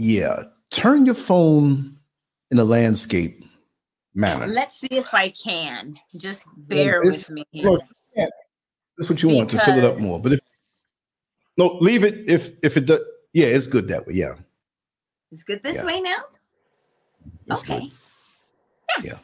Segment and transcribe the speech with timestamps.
[0.00, 1.98] Yeah, turn your phone
[2.52, 3.42] in a landscape
[4.14, 4.46] manner.
[4.46, 5.98] Let's see if I can.
[6.16, 7.64] Just bear with me here.
[7.64, 7.82] Look,
[8.16, 10.20] that's what you want to fill it up more.
[10.20, 10.40] But if
[11.56, 13.00] no, leave it if if it does.
[13.32, 14.14] Yeah, it's good that way.
[14.14, 14.34] Yeah,
[15.32, 15.84] It's good this Yeah.
[15.86, 16.18] way now?
[17.48, 17.80] it's okay.
[17.80, 19.04] good.
[19.04, 19.18] Yeah,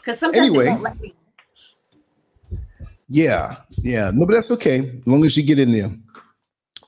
[0.00, 0.66] Because sometimes Anyway.
[0.66, 1.14] it won't let me.
[3.08, 4.10] yeah, yeah.
[4.12, 5.90] No, but that's okay as long as you get in there.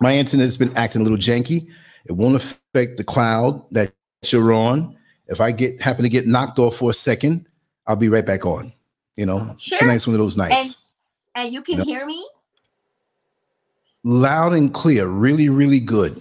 [0.02, 1.70] My internet's been acting a little janky.
[2.06, 3.93] It won't affect the cloud that
[4.25, 4.96] you're on.
[5.28, 7.46] If I get happen to get knocked off for a second,
[7.87, 8.72] I'll be right back on.
[9.16, 9.78] You know, oh, Sure.
[9.78, 10.94] tonight's one of those nights.
[11.34, 11.87] And you can Yep.
[11.87, 12.25] hear me?
[14.04, 16.20] loud and clear, really, really good.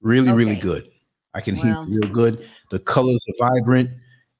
[0.00, 0.88] Really, really good.
[1.34, 1.84] I can Well.
[1.84, 2.48] hear real good.
[2.70, 3.90] The colors are vibrant.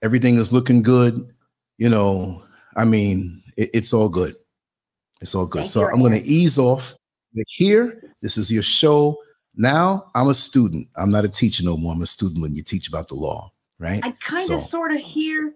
[0.03, 1.29] Everything is looking good.
[1.79, 2.45] You know,
[2.77, 4.37] I mean, it- it's all good.
[5.21, 5.63] It's all good.
[5.63, 6.95] Thank so I'm going to ease off
[7.49, 8.01] here.
[8.23, 9.17] This is your show.
[9.61, 10.89] Now I'm a student.
[10.97, 11.93] I'm not a teacher no more.
[11.93, 14.01] I'm a student when you teach about the law, right?
[14.03, 15.53] I kind So- of sort of hear.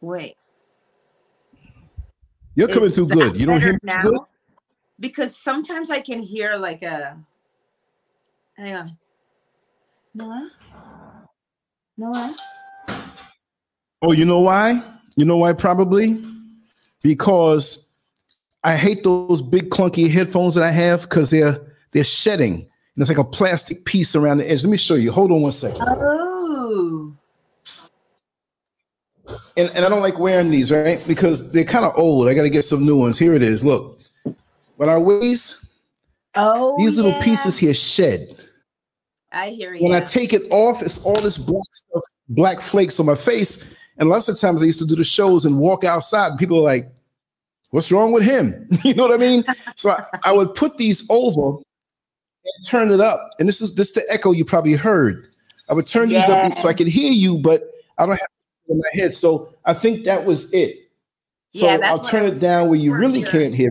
[0.00, 0.36] Wait.
[2.54, 3.36] You're coming is through good.
[3.36, 4.20] You don't hear me good?
[5.00, 7.18] Because sometimes I can hear like a.
[8.56, 8.98] Hang on.
[10.14, 10.50] Noah?
[11.96, 12.36] Noah?
[14.00, 14.80] Oh, you know why?
[15.16, 15.54] You know why?
[15.54, 16.24] Probably
[17.02, 17.92] because
[18.62, 21.60] I hate those big clunky headphones that I have because they're
[21.96, 22.54] they're shedding.
[22.54, 24.62] And it's like a plastic piece around the edge.
[24.64, 25.12] Let me show you.
[25.12, 25.86] Hold on one second.
[25.88, 27.14] Oh.
[29.56, 31.02] And, and I don't like wearing these, right?
[31.06, 32.28] Because they're kind of old.
[32.28, 33.18] I got to get some new ones.
[33.18, 33.64] Here it is.
[33.64, 34.00] Look,
[34.76, 35.64] when I waist,
[36.34, 36.76] Oh.
[36.78, 37.22] these little yeah.
[37.22, 38.36] pieces here shed.
[39.32, 39.82] I hear you.
[39.82, 43.74] When I take it off, it's all this black stuff, black flakes on my face.
[43.98, 46.58] And lots of times I used to do the shows and walk outside, and people
[46.58, 46.90] are like,
[47.70, 48.66] What's wrong with him?
[48.84, 49.44] you know what I mean?
[49.76, 51.58] So I, I would put these over
[52.56, 53.30] and turn it up.
[53.38, 55.14] And this is this the echo you probably heard.
[55.70, 57.62] I would turn these up so I could hear you, but
[57.98, 58.28] I don't have
[58.68, 59.16] it in my head.
[59.16, 60.90] So I think that was it.
[61.54, 63.40] So Yeah, I'll turn it down where you really sure.
[63.40, 63.70] can't hear.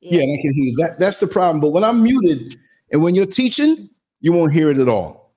[0.00, 0.76] Yeah, and I can hear you.
[0.78, 1.60] That that's the problem.
[1.60, 2.58] But when I'm muted
[2.92, 3.88] and when you're teaching,
[4.20, 5.32] you won't hear it at all.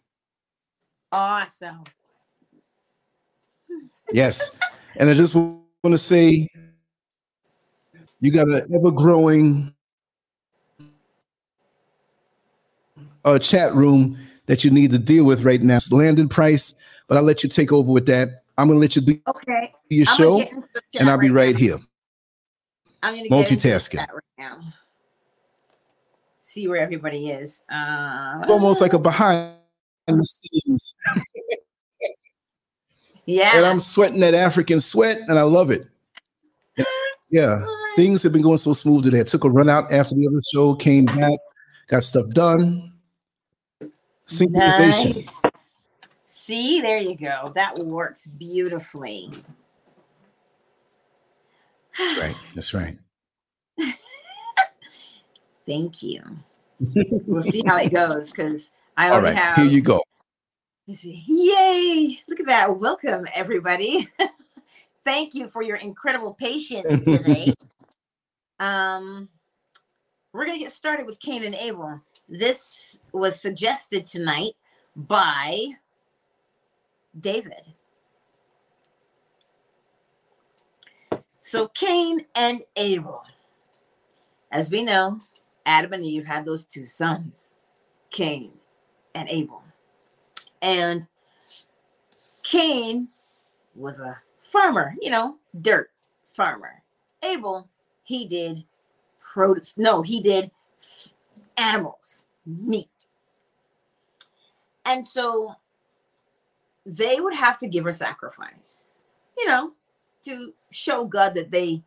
[1.12, 1.84] Awesome.
[4.12, 4.60] Yes.
[4.98, 6.48] and I just want to say
[8.20, 9.74] you got an ever growing
[13.26, 14.16] uh, chat room
[14.48, 15.78] that you need to deal with right now.
[15.78, 18.42] It's Landon Price, but I'll let you take over with that.
[18.58, 19.74] I'm going to let you do Okay.
[19.90, 21.60] your I'm show get into the and I'll be right now.
[21.60, 21.78] here.
[23.02, 23.98] I'm gonna get into the Multitasking.
[23.98, 24.60] right now.
[26.40, 27.64] See where everybody is.
[27.74, 29.56] Uh, almost like a behind
[30.08, 30.96] the scenes.
[33.26, 33.58] yeah.
[33.58, 35.82] And I'm sweating that African sweat and I love it.
[37.32, 37.66] Yeah.
[37.96, 39.20] Things have been going so smooth today.
[39.22, 41.38] I took a run out after the other show, came back,
[41.88, 42.93] got stuff done.
[44.28, 45.16] Synchronization.
[45.16, 45.42] Nice.
[46.26, 47.52] See, there you go.
[47.56, 49.32] That works beautifully.
[51.98, 52.36] That's right.
[52.56, 52.98] That's right.
[55.66, 56.22] Thank you.
[56.80, 59.44] we'll see how it goes because I All already right.
[59.44, 59.58] have.
[59.58, 60.02] Here you go.
[60.86, 62.20] Yay!
[62.28, 62.78] Look at that.
[62.78, 64.10] Welcome, everybody.
[65.06, 67.54] Thank you for your incredible patience today.
[68.60, 69.30] um,
[70.34, 72.02] we're going to get started with Cain and Abel.
[72.30, 74.54] This was suggested tonight
[74.96, 75.68] by
[77.20, 77.74] David.
[81.42, 83.24] So, Cain and Abel.
[84.52, 85.20] As we know,
[85.66, 87.56] Adam and Eve had those two sons,
[88.10, 88.52] Cain
[89.14, 89.62] and Abel.
[90.62, 91.06] And
[92.44, 93.08] Cain
[93.76, 95.92] was a farmer, you know, dirt
[96.26, 96.82] farmer.
[97.24, 97.68] Abel,
[98.04, 98.64] he did
[99.20, 99.78] produce.
[99.78, 100.52] No, he did
[101.58, 102.90] animals, meat.
[104.86, 105.56] And so
[106.86, 109.00] they would have to give a sacrifice,
[109.38, 109.72] you know,
[110.24, 111.84] to show God that they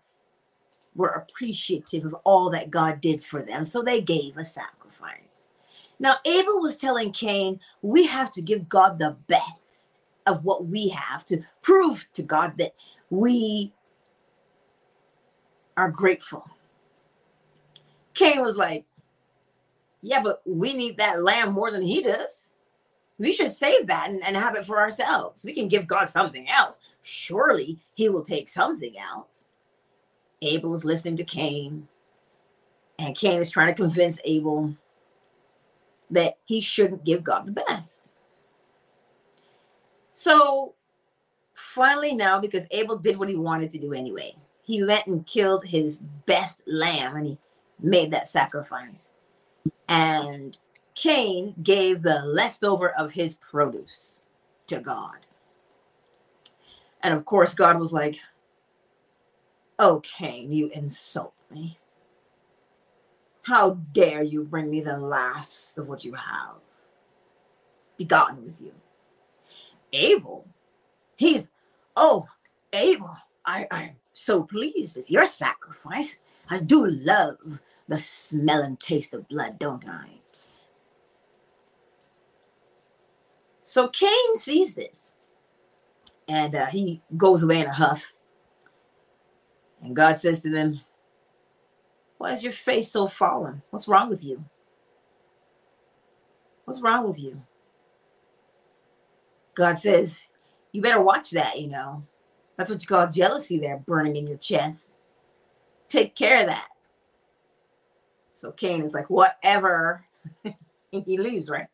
[0.94, 3.64] were appreciative of all that God did for them.
[3.64, 5.48] So they gave a sacrifice.
[5.98, 10.88] Now, Abel was telling Cain, we have to give God the best of what we
[10.88, 12.74] have to prove to God that
[13.10, 13.72] we
[15.76, 16.48] are grateful.
[18.14, 18.84] Cain was like,
[20.02, 22.50] yeah, but we need that lamb more than he does.
[23.18, 25.44] We should save that and, and have it for ourselves.
[25.44, 26.78] We can give God something else.
[27.02, 29.46] Surely he will take something else.
[30.42, 31.88] Abel is listening to Cain,
[32.98, 34.74] and Cain is trying to convince Abel
[36.10, 38.12] that he shouldn't give God the best.
[40.12, 40.74] So
[41.54, 45.64] finally, now, because Abel did what he wanted to do anyway, he went and killed
[45.64, 47.38] his best lamb and he
[47.80, 49.12] made that sacrifice.
[49.88, 50.56] And
[50.94, 54.18] Cain gave the leftover of his produce
[54.66, 55.26] to God.
[57.02, 58.18] And of course, God was like,
[59.78, 61.78] Oh, Cain, you insult me.
[63.42, 66.54] How dare you bring me the last of what you have?
[67.98, 68.72] Begotten with you.
[69.92, 70.46] Abel,
[71.16, 71.50] he's,
[71.94, 72.26] oh,
[72.72, 76.18] Abel, I, I'm so pleased with your sacrifice.
[76.48, 80.20] I do love the smell and taste of blood, don't I?
[83.62, 85.12] So Cain sees this
[86.28, 88.12] and uh, he goes away in a huff.
[89.82, 90.80] And God says to him,
[92.18, 93.62] Why is your face so fallen?
[93.70, 94.44] What's wrong with you?
[96.64, 97.42] What's wrong with you?
[99.54, 100.28] God says,
[100.72, 102.04] You better watch that, you know.
[102.56, 104.98] That's what you call jealousy there, burning in your chest.
[105.88, 106.68] Take care of that.
[108.32, 110.04] So Cain is like, Whatever.
[110.90, 111.66] he leaves, right?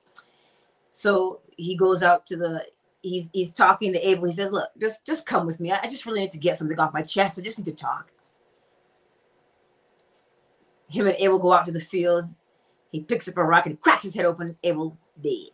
[0.91, 2.65] So he goes out to the
[3.03, 4.27] he's he's talking to Abel.
[4.27, 5.73] He says, "Look, just just come with me.
[5.73, 7.39] I, I just really need to get something off my chest.
[7.39, 8.13] I just need to talk."
[10.89, 12.27] Him and Abel go out to the field.
[12.91, 14.57] He picks up a rock and cracks his head open.
[14.63, 15.49] Abel dead.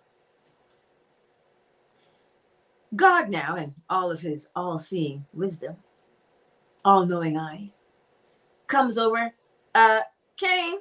[2.96, 5.76] God now, and all of his all-seeing wisdom,
[6.84, 7.70] all-knowing eye,
[8.68, 9.32] comes over.
[9.74, 10.00] Uh,
[10.36, 10.78] Cain,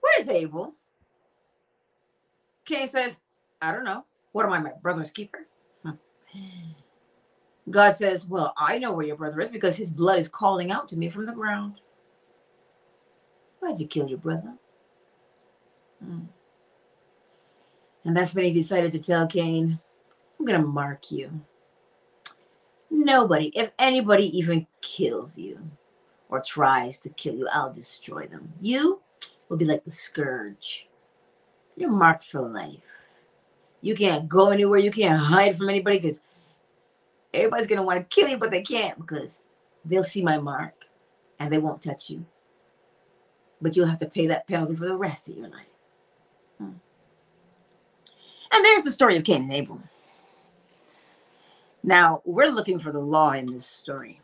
[0.00, 0.74] where's Abel?
[2.64, 3.18] Cain says,
[3.62, 4.04] I don't know.
[4.32, 5.46] What am I, my brother's keeper?
[7.70, 10.88] God says, Well, I know where your brother is because his blood is calling out
[10.88, 11.80] to me from the ground.
[13.60, 14.54] Why'd you kill your brother?
[16.04, 16.24] Hmm.
[18.04, 19.78] And that's when he decided to tell Cain,
[20.38, 21.40] I'm going to mark you.
[22.90, 25.58] Nobody, if anybody even kills you
[26.28, 28.52] or tries to kill you, I'll destroy them.
[28.60, 29.00] You
[29.48, 30.88] will be like the scourge.
[31.76, 33.10] You're marked for life.
[33.80, 34.78] You can't go anywhere.
[34.78, 36.22] You can't hide from anybody because
[37.32, 39.42] everybody's going to want to kill you, but they can't because
[39.84, 40.86] they'll see my mark
[41.38, 42.24] and they won't touch you.
[43.60, 45.66] But you'll have to pay that penalty for the rest of your life.
[46.58, 46.72] Hmm.
[48.52, 49.82] And there's the story of Cain and Abel.
[51.82, 54.20] Now, we're looking for the law in this story.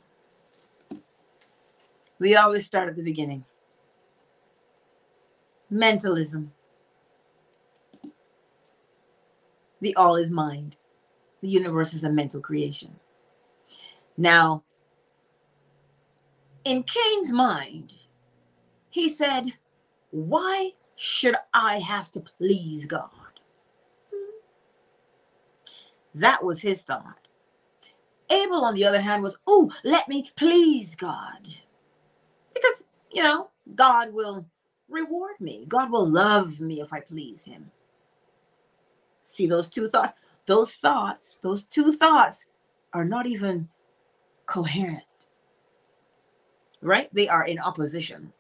[2.20, 3.44] We always start at the beginning.
[5.70, 6.52] Mentalism.
[9.80, 10.76] the all is mind.
[11.40, 12.96] The universe is a mental creation.
[14.16, 14.64] Now,
[16.64, 17.94] in Cain's mind,
[18.90, 19.54] he said,
[20.10, 23.10] Why should I have to please God?
[26.14, 27.28] That was his thought.
[28.28, 31.48] Abel, on the other hand, was, Oh, let me please God.
[32.60, 34.44] Because, you know, God will
[34.88, 35.64] reward me.
[35.68, 37.70] God will love me if I please him.
[39.24, 40.12] See those two thoughts?
[40.46, 42.46] Those thoughts, those two thoughts
[42.92, 43.68] are not even
[44.46, 45.04] coherent,
[46.82, 47.08] right?
[47.14, 48.32] They are in opposition.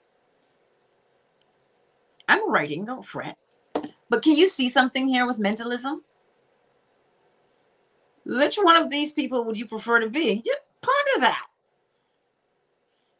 [2.28, 3.36] I'm writing, don't fret.
[4.08, 6.02] But can you see something here with mentalism?
[8.24, 10.42] Which one of these people would you prefer to be?
[10.44, 11.46] Just ponder that.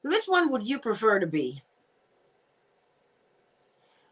[0.03, 1.63] Which one would you prefer to be?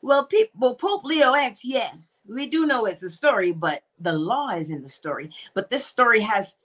[0.02, 4.50] Well, people, Pope Leo X, yes, we do know it's a story, but the law
[4.50, 5.30] is in the story.
[5.54, 6.56] But this story has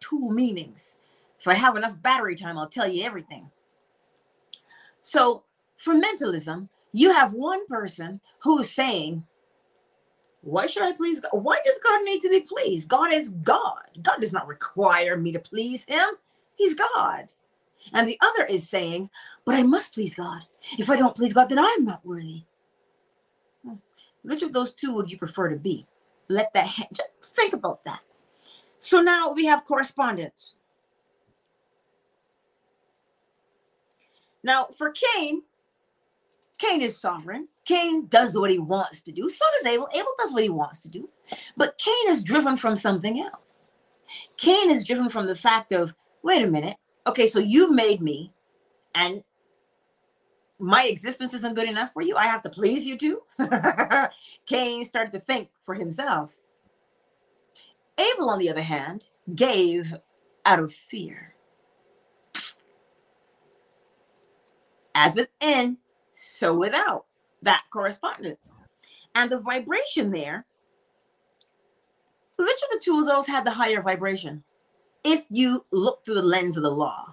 [0.00, 0.98] two meanings.
[1.38, 3.50] If I have enough battery time, I'll tell you everything.
[5.02, 5.42] So,
[5.76, 9.24] for mentalism, you have one person who's saying,
[10.42, 11.30] Why should I please God?
[11.32, 12.88] Why does God need to be pleased?
[12.88, 13.82] God is God.
[14.02, 16.08] God does not require me to please him.
[16.56, 17.32] He's God.
[17.92, 19.10] And the other is saying,
[19.44, 20.42] But I must please God.
[20.78, 22.44] If I don't please God, then I'm not worthy.
[23.64, 23.74] Hmm.
[24.22, 25.86] Which of those two would you prefer to be?
[26.28, 26.70] Let that
[27.22, 28.00] think about that.
[28.78, 30.54] So now we have correspondence.
[34.42, 35.42] Now for Cain,
[36.58, 37.48] Cain is sovereign.
[37.64, 39.28] Cain does what he wants to do.
[39.28, 39.88] So does Abel.
[39.92, 41.08] Abel does what he wants to do.
[41.56, 43.66] But Cain is driven from something else.
[44.36, 46.76] Cain is driven from the fact of, wait a minute.
[47.06, 48.32] Okay, so you made me,
[48.94, 49.22] and
[50.58, 52.16] my existence isn't good enough for you.
[52.16, 53.22] I have to please you too.
[54.46, 56.30] Cain started to think for himself.
[57.98, 59.94] Abel, on the other hand, gave
[60.46, 61.34] out of fear.
[64.94, 65.78] As within,
[66.12, 67.06] so without
[67.42, 68.54] that correspondence.
[69.14, 70.46] And the vibration there,
[72.38, 74.44] which of the two of those had the higher vibration?
[75.04, 77.06] If you look through the lens of the law,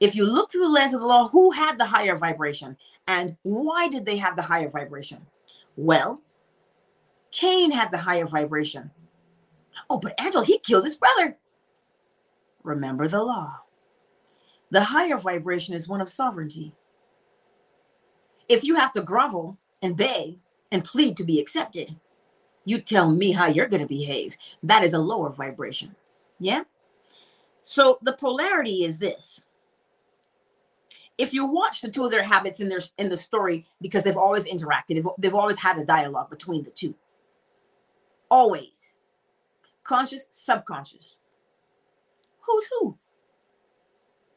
[0.00, 3.36] If you look through the lens of the law, who had the higher vibration and
[3.42, 5.26] why did they have the higher vibration?
[5.76, 6.20] Well,
[7.32, 8.90] Cain had the higher vibration.
[9.90, 11.38] Oh, but Angel, he killed his brother.
[12.64, 13.60] Remember the law.
[14.70, 16.74] The higher vibration is one of sovereignty.
[18.48, 20.38] If you have to grovel and beg
[20.72, 21.96] and plead to be accepted,
[22.64, 24.36] you tell me how you're going to behave.
[24.62, 25.96] That is a lower vibration.
[26.38, 26.64] Yeah?
[27.62, 29.44] So the polarity is this.
[31.18, 34.16] If you watch the two of their habits in their in the story, because they've
[34.16, 36.94] always interacted, they've, they've always had a dialogue between the two.
[38.30, 38.96] Always.
[39.82, 41.18] Conscious, subconscious.
[42.40, 42.96] Who's who?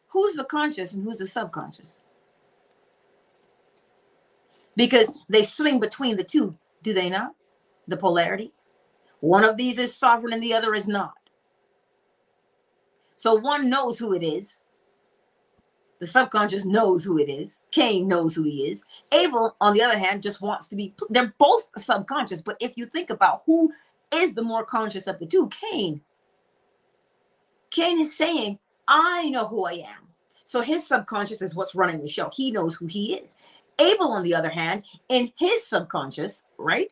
[0.09, 2.01] Who's the conscious and who's the subconscious?
[4.75, 7.35] Because they swing between the two, do they not?
[7.87, 8.53] The polarity.
[9.19, 11.15] One of these is sovereign and the other is not.
[13.21, 14.61] So one knows who it is.
[15.99, 17.61] The subconscious knows who it is.
[17.69, 18.83] Cain knows who he is.
[19.11, 22.41] Abel, on the other hand, just wants to be, they're both subconscious.
[22.41, 23.71] But if you think about who
[24.11, 26.01] is the more conscious of the two, Cain.
[27.69, 30.07] Cain is saying, I know who I am.
[30.43, 32.31] So his subconscious is what's running the show.
[32.33, 33.35] He knows who he is.
[33.77, 36.91] Abel, on the other hand, in his subconscious, right?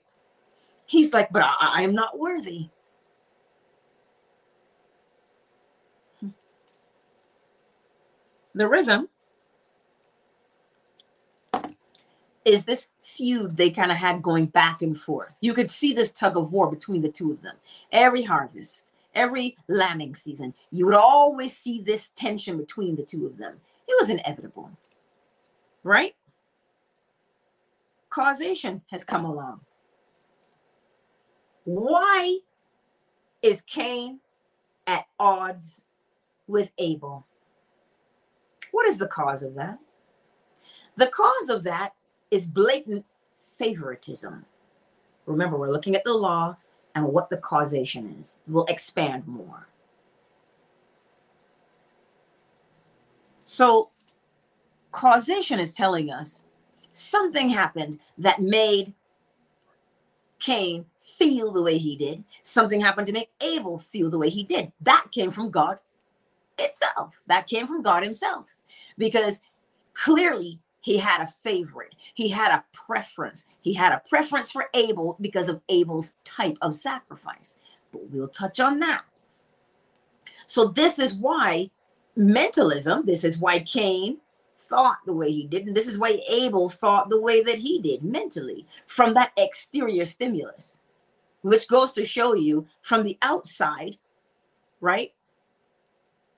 [0.85, 2.69] He's like, but I, I am not worthy.
[8.53, 9.09] The rhythm
[12.45, 15.37] is this feud they kind of had going back and forth.
[15.41, 17.55] You could see this tug of war between the two of them.
[17.91, 23.37] Every harvest, every lambing season, you would always see this tension between the two of
[23.37, 23.59] them.
[23.87, 24.71] It was inevitable,
[25.83, 26.15] right?
[28.09, 29.61] Causation has come along.
[31.65, 32.39] Why
[33.43, 34.19] is Cain
[34.87, 35.83] at odds
[36.47, 37.27] with Abel?
[38.71, 39.79] What is the cause of that?
[40.95, 41.93] The cause of that
[42.31, 43.05] is blatant
[43.57, 44.45] favoritism.
[45.25, 46.57] Remember, we're looking at the law
[46.95, 48.37] and what the causation is.
[48.47, 49.67] We'll expand more.
[53.41, 53.89] So,
[54.91, 56.43] causation is telling us
[56.91, 58.93] something happened that made
[60.39, 62.23] Cain feel the way he did.
[62.41, 64.71] Something happened to make Abel feel the way he did.
[64.81, 65.79] That came from God
[66.59, 67.19] itself.
[67.27, 68.55] That came from God Himself.
[68.97, 69.41] Because
[69.93, 73.45] clearly he had a favorite, he had a preference.
[73.61, 77.57] He had a preference for Abel because of Abel's type of sacrifice.
[77.91, 79.03] But we'll touch on that.
[80.45, 81.69] So, this is why
[82.15, 84.19] mentalism, this is why Cain
[84.57, 87.79] thought the way he did, and this is why Abel thought the way that he
[87.79, 90.79] did mentally from that exterior stimulus,
[91.41, 93.97] which goes to show you from the outside,
[94.81, 95.13] right?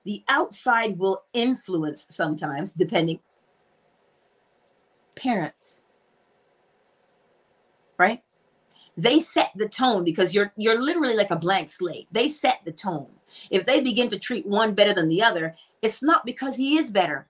[0.04, 3.20] The outside will influence sometimes depending.
[5.14, 5.82] Parents.
[7.98, 8.22] Right?
[8.96, 12.08] They set the tone because you're you're literally like a blank slate.
[12.12, 13.08] They set the tone.
[13.50, 16.90] If they begin to treat one better than the other it's not because he is
[16.90, 17.26] better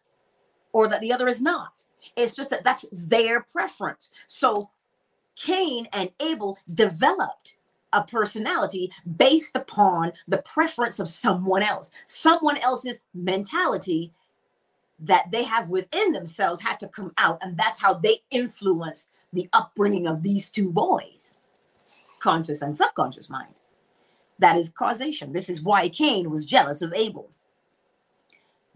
[0.73, 1.85] or that the other is not.
[2.17, 4.13] It's just that that's their preference.
[4.27, 4.71] So
[5.35, 7.57] cain and abel developed
[7.93, 11.91] a personality based upon the preference of someone else.
[12.07, 14.13] Someone else's mentality
[15.01, 17.39] that they have within themselves had to come out.
[17.43, 21.37] And that's how they influenced the upbringing of these two boys
[22.21, 23.53] conscious and subconscious mind.
[24.39, 25.33] That is causation.
[25.33, 27.31] This is why Cain was jealous of Abel.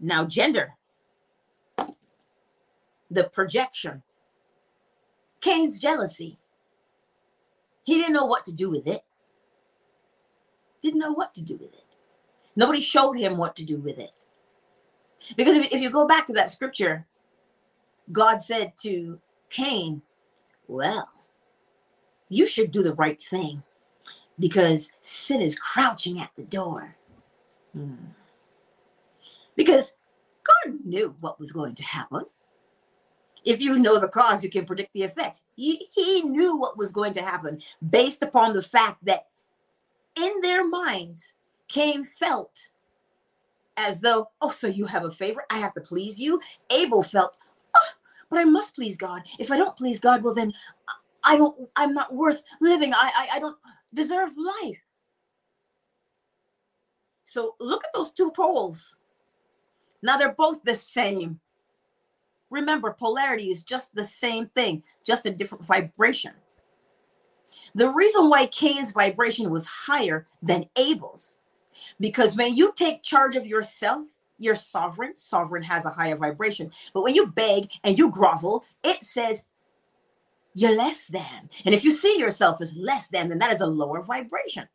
[0.01, 0.75] Now, gender,
[3.09, 4.03] the projection.
[5.39, 6.39] Cain's jealousy.
[7.85, 9.03] He didn't know what to do with it
[10.81, 11.95] didn't know what to do with it.
[12.55, 14.11] Nobody showed him what to do with it.
[15.35, 17.05] Because if, if you go back to that scripture,
[18.11, 20.01] God said to Cain,
[20.67, 21.09] Well,
[22.29, 23.63] you should do the right thing
[24.39, 26.95] because sin is crouching at the door.
[27.73, 27.95] Hmm.
[29.55, 29.93] Because
[30.43, 32.23] God knew what was going to happen.
[33.43, 35.41] If you know the cause, you can predict the effect.
[35.55, 39.27] He, he knew what was going to happen based upon the fact that
[40.17, 41.35] in their minds,
[41.67, 42.69] Cain felt
[43.77, 45.45] as though, oh, so you have a favorite?
[45.51, 46.41] I have to please you.
[46.71, 47.35] Abel felt,
[47.75, 47.89] oh,
[48.29, 49.21] but I must please God.
[49.39, 50.51] If I don't please God, well, then
[51.23, 52.93] I don't, I'm not worth living.
[52.93, 53.57] I, I, I don't
[53.93, 54.79] deserve life.
[57.23, 58.99] So look at those two poles.
[60.01, 61.39] Now they're both the same.
[62.49, 66.31] Remember, polarity is just the same thing, just a different vibration.
[67.75, 71.39] The reason why Cain's vibration was higher than Abel's,
[71.99, 74.07] because when you take charge of yourself,
[74.39, 76.71] you're sovereign, sovereign has a higher vibration.
[76.93, 79.45] But when you beg and you grovel, it says
[80.53, 81.49] you're less than.
[81.65, 84.67] And if you see yourself as less than, then that is a lower vibration.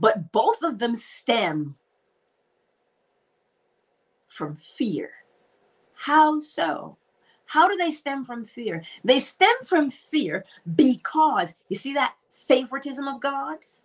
[0.00, 1.76] But both of them stem
[4.28, 5.10] from fear.
[5.94, 6.96] How so?
[7.48, 8.82] How do they stem from fear?
[9.04, 10.44] They stem from fear
[10.76, 13.82] because you see that favoritism of God's?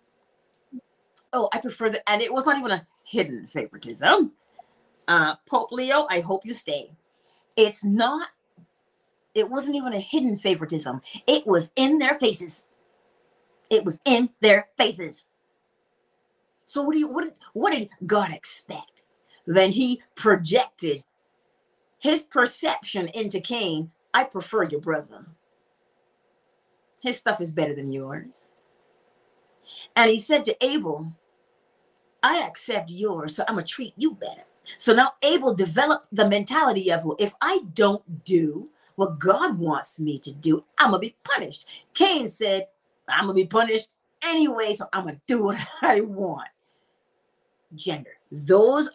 [1.32, 2.08] Oh, I prefer that.
[2.08, 4.32] And it was not even a hidden favoritism.
[5.08, 6.92] Uh, Pope Leo, I hope you stay.
[7.56, 8.28] It's not,
[9.34, 11.00] it wasn't even a hidden favoritism.
[11.26, 12.64] It was in their faces.
[13.70, 15.26] It was in their faces.
[16.66, 18.94] So what do you what what did God expect?
[19.46, 21.04] when he projected
[22.04, 23.90] his perception into Cain.
[24.12, 25.24] I prefer your brother.
[27.02, 28.52] His stuff is better than yours.
[29.96, 31.10] And he said to Abel,
[32.22, 34.44] I accept yours, so I'm going to treat you better.
[34.76, 39.98] So now Abel developed the mentality of, well, if I don't do what God wants
[39.98, 41.86] me to do, I'm going to be punished.
[41.94, 42.66] Cain said,
[43.08, 43.88] I'm going to be punished
[44.22, 46.48] anyway, so I'm going to do what I want.
[47.74, 48.18] Gender.
[48.30, 48.90] Those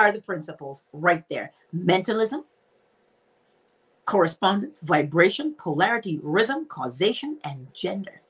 [0.00, 2.44] are the principles right there mentalism,
[4.06, 8.22] correspondence, vibration, polarity, rhythm, causation, and gender.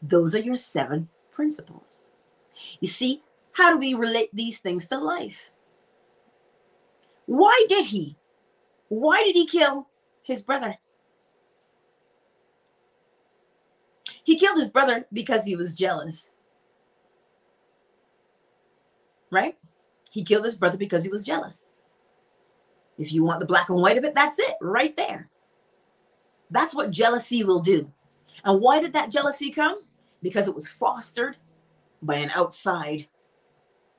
[0.00, 2.08] Those are your seven principles.
[2.80, 5.50] You see, how do we relate these things to life?
[7.26, 8.16] Why did he?
[8.88, 9.88] Why did he kill
[10.22, 10.76] his brother?
[14.24, 16.30] He killed his brother because he was jealous.
[19.30, 19.56] Right?
[20.10, 21.66] He killed his brother because he was jealous.
[22.98, 25.30] If you want the black and white of it, that's it right there.
[26.50, 27.90] That's what jealousy will do.
[28.44, 29.78] And why did that jealousy come?
[30.22, 31.36] Because it was fostered
[32.02, 33.06] by an outside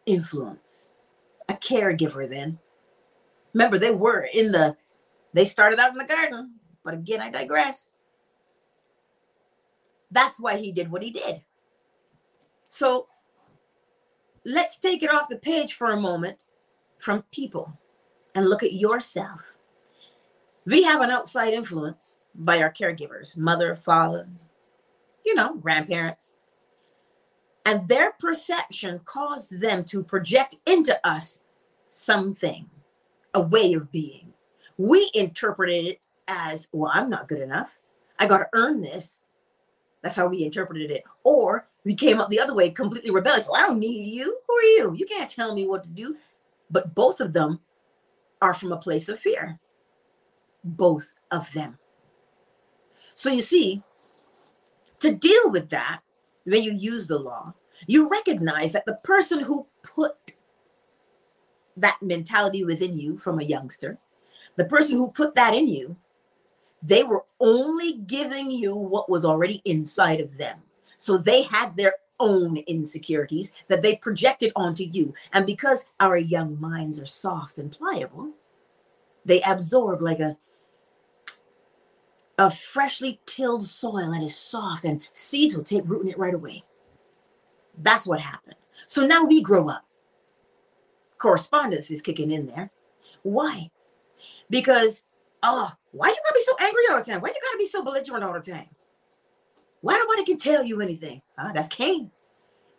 [0.05, 0.93] influence,
[1.49, 2.59] a caregiver then.
[3.53, 4.75] Remember, they were in the,
[5.33, 7.91] they started out in the garden, but again, I digress.
[10.11, 11.41] That's why he did what he did.
[12.67, 13.07] So
[14.45, 16.45] let's take it off the page for a moment
[16.97, 17.77] from people
[18.35, 19.57] and look at yourself.
[20.65, 24.27] We have an outside influence by our caregivers, mother, father,
[25.25, 26.35] you know, grandparents.
[27.65, 31.41] And their perception caused them to project into us
[31.87, 32.69] something,
[33.33, 34.33] a way of being.
[34.77, 37.77] We interpreted it as, well, I'm not good enough.
[38.17, 39.19] I got to earn this.
[40.01, 41.03] That's how we interpreted it.
[41.23, 43.47] Or we came up the other way, completely rebellious.
[43.49, 44.37] Well, I don't need you.
[44.47, 44.93] Who are you?
[44.95, 46.15] You can't tell me what to do.
[46.69, 47.59] But both of them
[48.41, 49.59] are from a place of fear.
[50.63, 51.77] Both of them.
[53.13, 53.81] So you see,
[54.99, 56.01] to deal with that,
[56.45, 57.53] when you use the law,
[57.87, 60.15] you recognize that the person who put
[61.77, 63.97] that mentality within you from a youngster,
[64.55, 65.95] the person who put that in you,
[66.83, 70.59] they were only giving you what was already inside of them.
[71.01, 75.15] So they had their own insecurities that they projected onto you.
[75.33, 78.33] And because our young minds are soft and pliable,
[79.25, 80.37] they absorb like a
[82.37, 86.35] a freshly tilled soil that is soft and seeds will take root in it right
[86.35, 86.63] away.
[87.79, 88.57] That's what happened.
[88.85, 89.85] So now we grow up.
[91.17, 92.69] Correspondence is kicking in there.
[93.23, 93.71] Why?
[94.51, 95.03] Because,
[95.41, 97.21] oh, why you gotta be so angry all the time?
[97.21, 98.69] Why you gotta be so belligerent all the time?
[99.81, 101.21] Why nobody can tell you anything?
[101.37, 102.11] Ah, that's Cain.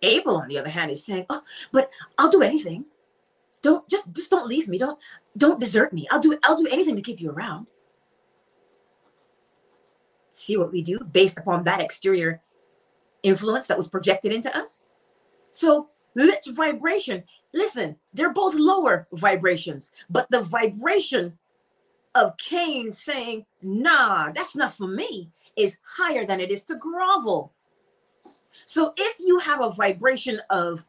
[0.02, 2.86] Abel, on the other hand, is saying, "Oh, but I'll do anything.
[3.60, 4.78] Don't just just don't leave me.
[4.78, 4.98] Don't
[5.36, 6.08] don't desert me.
[6.10, 7.66] I'll do I'll do anything to keep you around."
[10.28, 12.40] See what we do based upon that exterior
[13.22, 14.82] influence that was projected into us.
[15.52, 17.24] So which vibration?
[17.54, 21.38] Listen, they're both lower vibrations, but the vibration
[22.14, 27.52] of Cain saying, nah, that's not for me, is higher than it is to grovel.
[28.66, 30.84] So if you have a vibration of,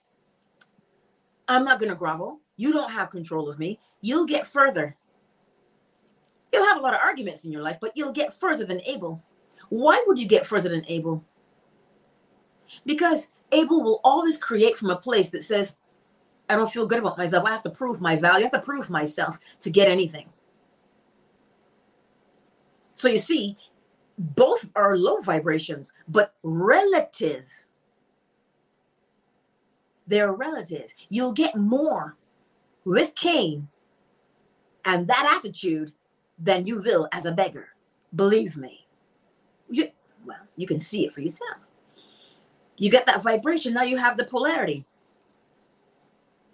[1.47, 4.95] I'm not going to grovel, you don't have control of me, you'll get further.
[6.51, 9.21] You'll have a lot of arguments in your life, but you'll get further than Abel.
[9.69, 11.23] Why would you get further than Abel?
[12.85, 15.77] Because Abel will always create from a place that says,
[16.49, 17.45] I don't feel good about myself.
[17.45, 18.45] I have to prove my value.
[18.45, 20.32] I have to prove myself to get anything.
[22.93, 23.57] So you see,
[24.17, 27.49] both are low vibrations, but relative.
[30.07, 30.93] They're relative.
[31.09, 32.17] You'll get more
[32.85, 33.67] with Cain
[34.85, 35.93] and that attitude
[36.37, 37.69] than you will as a beggar.
[38.15, 38.85] Believe me.
[39.69, 39.89] You,
[40.25, 41.57] well, you can see it for yourself.
[42.77, 44.85] You get that vibration, now you have the polarity.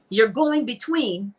[0.09, 1.33] you're going between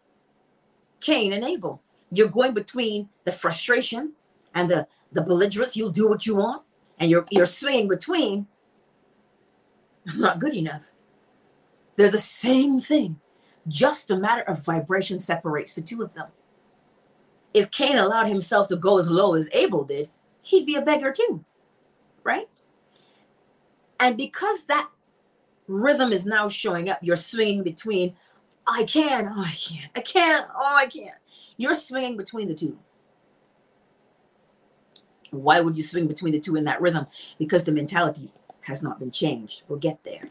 [1.01, 1.83] Cain and Abel.
[2.13, 4.13] You're going between the frustration
[4.55, 5.77] and the, the belligerence.
[5.77, 6.63] You'll do what you want.
[6.99, 8.47] And you're, you're swaying between,
[10.07, 10.83] I'm not good enough.
[11.97, 13.21] They're the same thing.
[13.69, 16.29] Just a matter of vibration separates the two of them.
[17.55, 20.09] If Cain allowed himself to go as low as Abel did,
[20.43, 21.45] he'd be a beggar too,
[22.23, 22.49] right?
[23.99, 24.89] And because that
[25.69, 28.15] rhythm is now showing up, you're swinging between,
[28.67, 31.17] I can, oh, I can't, I can't, oh, I can't.
[31.57, 32.79] You're swinging between the two.
[35.31, 37.07] Why would you swing between the two in that rhythm?
[37.39, 39.63] Because the mentality has not been changed.
[39.69, 40.31] We'll get there.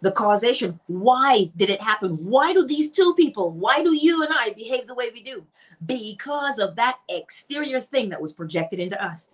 [0.00, 2.12] The causation, why did it happen?
[2.24, 5.46] Why do these two people, why do you and I behave the way we do?
[5.84, 9.28] Because of that exterior thing that was projected into us.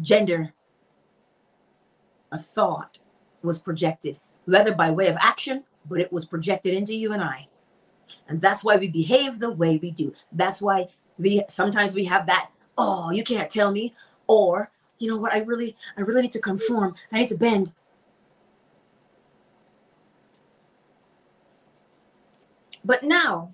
[0.00, 0.52] Gender,
[2.30, 2.98] a thought
[3.42, 7.48] was projected, whether by way of action, but it was projected into you and I.
[8.28, 10.12] And that's why we behave the way we do.
[10.30, 10.88] That's why
[11.18, 13.94] we sometimes we have that, oh, you can't tell me,
[14.26, 16.94] or you know what, I really, I really need to conform.
[17.12, 17.72] I need to bend.
[22.84, 23.52] But now,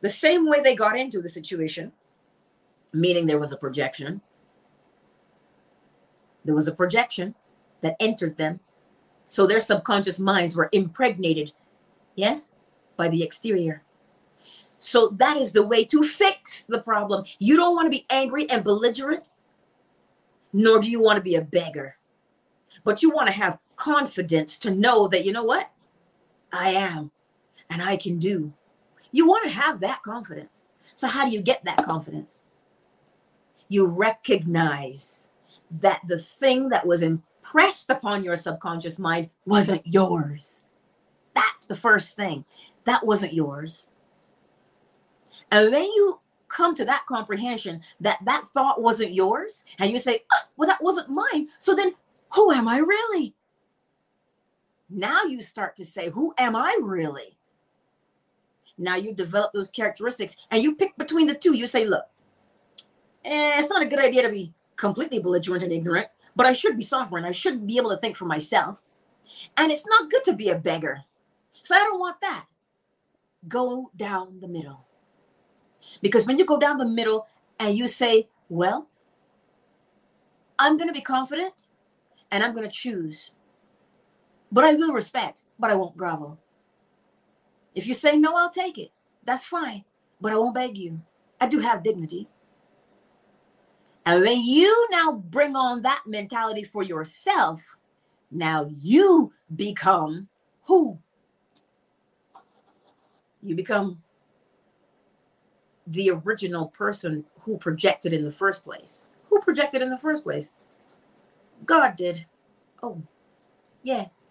[0.00, 1.92] the same way they got into the situation,
[2.92, 4.20] meaning there was a projection,
[6.44, 7.34] there was a projection
[7.82, 8.60] that entered them.
[9.26, 11.52] So their subconscious minds were impregnated,
[12.16, 12.50] yes,
[12.96, 13.83] by the exterior.
[14.84, 17.24] So that is the way to fix the problem.
[17.38, 19.30] You don't want to be angry and belligerent,
[20.52, 21.96] nor do you want to be a beggar.
[22.84, 25.70] But you want to have confidence to know that, you know what?
[26.52, 27.10] I am
[27.70, 28.52] and I can do.
[29.10, 30.68] You want to have that confidence.
[30.94, 32.42] So, how do you get that confidence?
[33.70, 35.32] You recognize
[35.80, 40.60] that the thing that was impressed upon your subconscious mind wasn't yours.
[41.32, 42.44] That's the first thing.
[42.84, 43.88] That wasn't yours.
[45.50, 50.20] And when you come to that comprehension that that thought wasn't yours, and you say,
[50.32, 51.48] oh, well, that wasn't mine.
[51.58, 51.94] So then
[52.34, 53.34] who am I really?
[54.90, 57.36] Now you start to say, who am I really?
[58.76, 61.54] Now you develop those characteristics and you pick between the two.
[61.54, 62.06] You say, look,
[63.24, 66.76] eh, it's not a good idea to be completely belligerent and ignorant, but I should
[66.76, 67.24] be sovereign.
[67.24, 68.82] I should be able to think for myself.
[69.56, 71.02] And it's not good to be a beggar.
[71.50, 72.46] So I don't want that.
[73.48, 74.86] Go down the middle.
[76.02, 77.26] Because when you go down the middle
[77.58, 78.88] and you say, well,
[80.58, 81.66] I'm going to be confident
[82.30, 83.32] and I'm going to choose,
[84.52, 86.38] but I will respect, but I won't grovel.
[87.74, 88.90] If you say no, I'll take it.
[89.24, 89.84] That's fine,
[90.20, 91.02] but I won't beg you.
[91.40, 92.28] I do have dignity.
[94.06, 97.62] And when you now bring on that mentality for yourself,
[98.30, 100.28] now you become
[100.66, 100.98] who?
[103.40, 104.02] You become
[105.86, 109.04] the original person who projected in the first place.
[109.28, 110.52] Who projected in the first place?
[111.64, 112.26] God did.
[112.82, 113.02] Oh,
[113.82, 114.26] yes.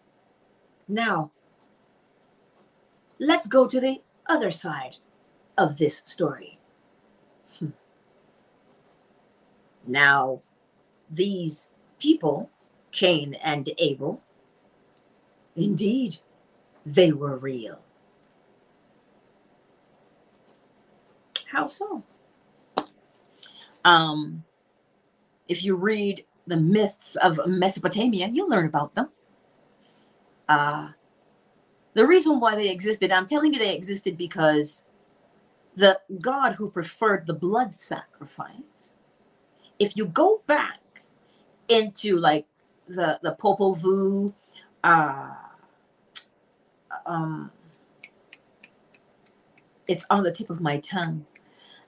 [0.87, 1.31] Now,
[3.19, 4.97] let's go to the other side
[5.57, 6.59] of this story.
[7.59, 7.69] Hmm.
[9.87, 10.41] Now,
[11.09, 12.49] these people,
[12.91, 14.21] Cain and Abel,
[15.55, 16.17] indeed,
[16.85, 17.83] they were real.
[21.53, 22.03] How so?
[23.85, 24.43] Um,
[25.47, 29.09] if you read the myths of Mesopotamia, you'll learn about them.
[30.49, 30.89] Uh,
[31.93, 34.83] the reason why they existed, I'm telling you they existed because
[35.75, 38.93] the God who preferred the blood sacrifice,
[39.77, 40.79] if you go back
[41.69, 42.47] into like
[42.87, 44.33] the the Popol Vuh,
[44.83, 45.35] uh,
[47.05, 47.51] um,
[49.87, 51.27] it's on the tip of my tongue.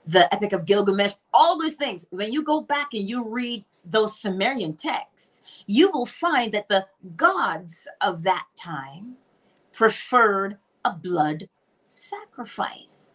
[0.06, 2.06] The Epic of Gilgamesh, all those things.
[2.10, 6.86] When you go back and you read those Sumerian texts, you will find that the
[7.16, 9.16] gods of that time
[9.72, 11.48] preferred a blood
[11.82, 13.10] sacrifice.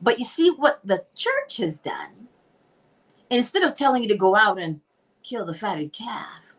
[0.00, 2.28] But you see what the church has done?
[3.30, 4.80] Instead of telling you to go out and
[5.22, 6.56] kill the fatted calf,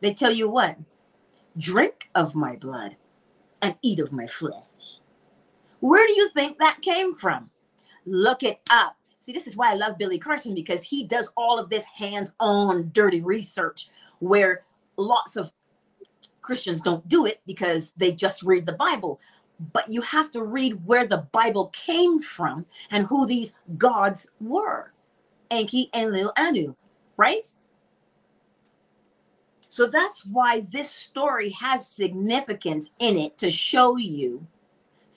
[0.00, 0.76] they tell you what?
[1.56, 2.96] Drink of my blood
[3.62, 5.00] and eat of my flesh.
[5.86, 7.48] Where do you think that came from?
[8.06, 8.96] Look it up.
[9.20, 12.34] See, this is why I love Billy Carson because he does all of this hands
[12.40, 14.64] on dirty research where
[14.96, 15.52] lots of
[16.42, 19.20] Christians don't do it because they just read the Bible.
[19.72, 24.92] But you have to read where the Bible came from and who these gods were
[25.52, 26.74] Enki and Lil Anu,
[27.16, 27.46] right?
[29.68, 34.48] So that's why this story has significance in it to show you.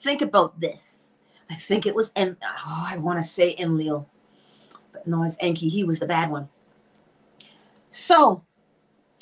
[0.00, 1.18] Think about this.
[1.50, 2.36] I think it was En.
[2.42, 4.08] Oh, I want to say Enlil,
[4.92, 5.68] but no, it's Enki.
[5.68, 6.48] He was the bad one.
[7.90, 8.44] So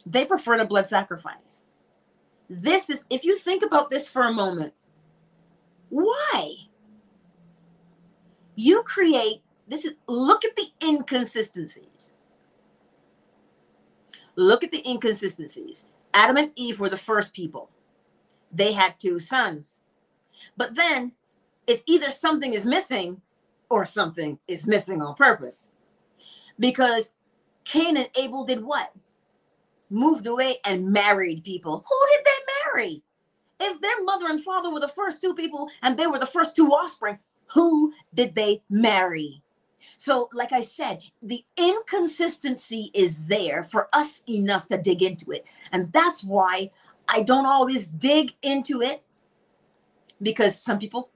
[0.07, 1.65] they prefer the blood sacrifice.
[2.49, 4.73] This is, if you think about this for a moment,
[5.89, 6.55] why?
[8.55, 12.13] You create this is look at the inconsistencies.
[14.37, 15.87] Look at the inconsistencies.
[16.15, 17.69] Adam and Eve were the first people.
[18.51, 19.79] They had two sons.
[20.57, 21.13] But then
[21.67, 23.21] it's either something is missing
[23.71, 25.73] or something is missing on purpose.
[26.59, 27.13] Because
[27.65, 28.93] Cain and Abel did what?
[29.91, 31.85] Moved away and married people.
[31.89, 33.03] Who did they marry?
[33.61, 36.57] If their mother and father were the first two people and they were the first
[36.57, 39.43] two offspring, who did they marry?
[39.97, 45.47] So, like I said, the inconsistency is there for us enough to dig into it.
[45.73, 46.71] And that's why
[47.09, 49.03] I don't always dig into it
[50.23, 51.11] because some people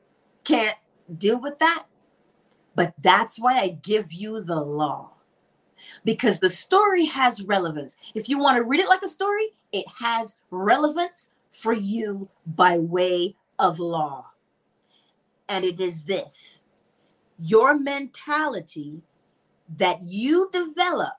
[0.45, 0.77] can't
[1.19, 1.85] deal with that.
[2.75, 5.19] But that's why I give you the law
[6.05, 7.97] because the story has relevance.
[8.15, 12.79] If you want to read it like a story, it has relevance for you by
[12.79, 14.31] way of law.
[15.49, 16.63] And it is this
[17.39, 19.03] your mentality
[19.77, 21.15] that you develop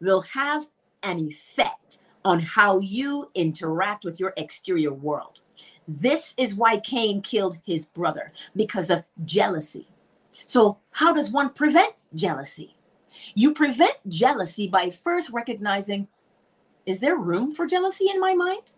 [0.00, 0.66] will have
[1.02, 5.40] an effect on how you interact with your exterior world.
[5.86, 9.88] This is why Cain killed his brother because of jealousy.
[10.46, 12.76] So, how does one prevent jealousy?
[13.34, 16.08] You prevent jealousy by first recognizing
[16.86, 18.72] is there room for jealousy in my mind?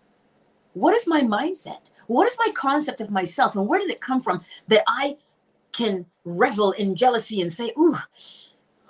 [0.74, 1.80] What is my mindset?
[2.06, 3.56] What is my concept of myself?
[3.56, 5.16] And where did it come from that I
[5.72, 7.96] can revel in jealousy and say, Ooh,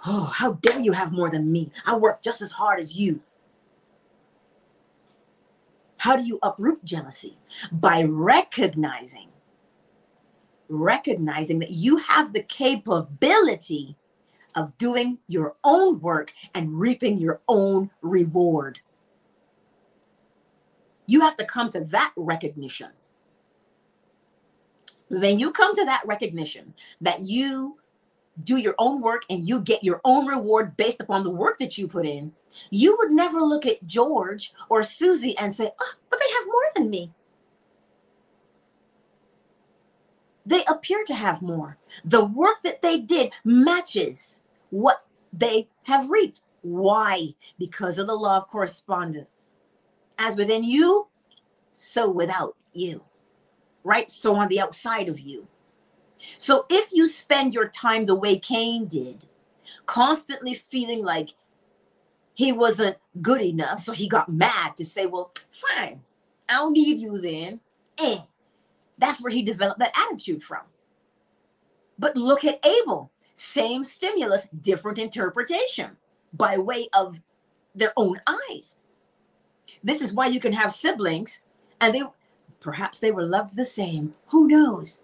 [0.07, 1.71] oh, how dare you have more than me?
[1.87, 3.21] I work just as hard as you.
[5.99, 7.39] How do you uproot jealousy?
[7.73, 9.29] By recognizing,
[10.69, 13.97] recognizing that you have the capability
[14.55, 18.81] of doing your own work and reaping your own reward.
[21.07, 22.91] You have to come to that recognition
[25.09, 27.79] then you come to that recognition that you
[28.43, 31.79] do your own work and you get your own reward based upon the work that
[31.79, 32.33] you put in,
[32.71, 36.71] you would never look at George or Susie and say, oh, but they have more
[36.75, 37.13] than me.
[40.45, 41.79] They appear to have more.
[42.05, 46.41] The work that they did matches what they have reaped.
[46.63, 47.35] Why?
[47.59, 49.59] Because of the law of correspondence.
[50.19, 51.09] As within you,
[51.73, 53.03] so without you
[53.87, 54.11] right?
[54.11, 55.47] So on the outside of you.
[56.39, 59.27] So if you spend your time the way Cain did,
[59.87, 61.31] constantly feeling like
[62.35, 66.01] he wasn't good enough, so he got mad to say, Well, fine,
[66.49, 67.61] I don't need you then.
[67.99, 68.19] Eh.
[68.99, 70.63] That's where he developed that attitude from.
[71.99, 75.97] But look at Abel, same stimulus, different interpretation
[76.33, 77.23] by way of
[77.75, 78.79] their own eyes.
[79.83, 81.43] This is why you can have siblings
[81.81, 82.03] and they
[82.61, 84.15] Perhaps they were loved the same.
[84.31, 85.01] Who knows?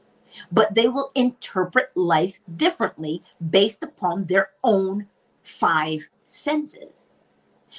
[0.51, 5.09] But they will interpret life differently based upon their own
[5.43, 7.09] five senses.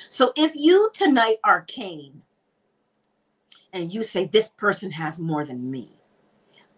[0.10, 2.22] So if you tonight are Cain
[3.72, 6.00] and you say, This person has more than me,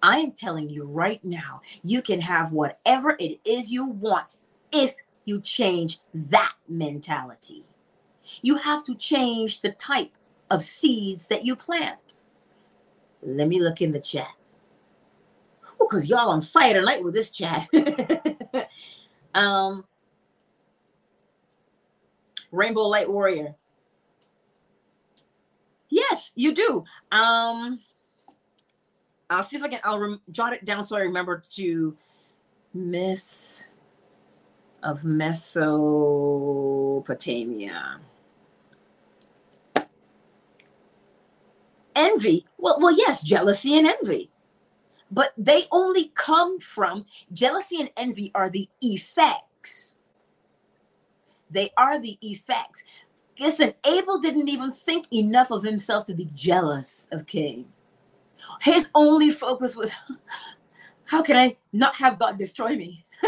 [0.01, 4.27] I am telling you right now, you can have whatever it is you want
[4.71, 7.63] if you change that mentality.
[8.41, 10.11] You have to change the type
[10.49, 12.15] of seeds that you plant.
[13.21, 14.35] Let me look in the chat.
[15.87, 17.67] Because y'all on fire tonight with this chat.
[19.33, 19.83] um,
[22.51, 23.55] Rainbow Light Warrior.
[25.89, 26.83] Yes, you do.
[27.11, 27.79] Um,
[29.29, 29.81] I'll see if I can.
[29.83, 31.95] I'll jot it down so I remember to
[32.73, 33.65] miss
[34.83, 37.99] of Mesopotamia.
[41.95, 44.29] envy well well yes jealousy and envy
[45.11, 49.95] but they only come from jealousy and envy are the effects.
[51.49, 52.83] They are the effects.
[53.39, 57.65] Listen abel didn't even think enough of himself to be jealous of cain.
[58.61, 59.93] His only focus was
[61.05, 63.05] how can i not have god destroy me?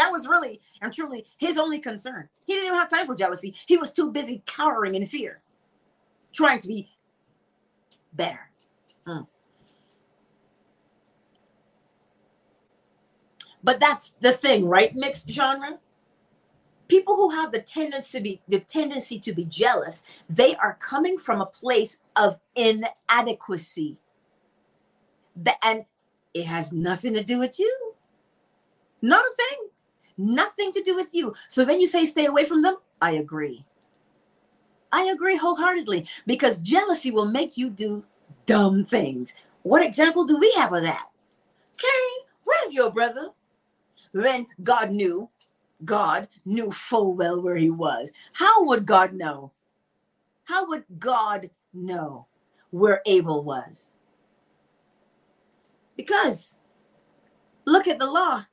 [0.00, 2.26] That was really and truly his only concern.
[2.46, 3.54] He didn't even have time for jealousy.
[3.66, 5.42] He was too busy cowering in fear
[6.32, 6.88] trying to be
[8.14, 8.50] better.
[9.06, 9.26] Mm.
[13.64, 14.94] But that's the thing, right?
[14.96, 15.78] Mixed genre.
[16.88, 21.18] people who have the tendency to be the tendency to be jealous, they are coming
[21.18, 24.00] from a place of inadequacy.
[25.36, 25.84] The, and
[26.34, 27.94] it has nothing to do with you.
[29.02, 29.68] Not a thing.
[30.18, 31.34] Nothing to do with you.
[31.48, 33.64] So when you say stay away from them, I agree.
[34.92, 38.04] I agree wholeheartedly because jealousy will make you do
[38.46, 39.34] dumb things.
[39.62, 41.06] What example do we have of that?
[41.78, 43.28] Cain, where's your brother?
[44.12, 45.28] Then God knew,
[45.84, 48.12] God knew full well where he was.
[48.32, 49.52] How would God know?
[50.44, 52.26] How would God know
[52.70, 53.92] where Abel was?
[55.96, 56.56] Because
[57.64, 58.44] look at the law.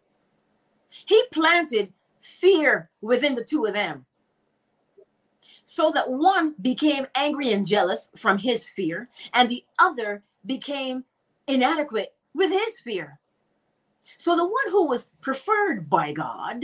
[0.89, 4.05] He planted fear within the two of them
[5.67, 11.03] so that one became angry and jealous from his fear, and the other became
[11.47, 13.19] inadequate with his fear.
[14.15, 16.63] So the one who was preferred by God,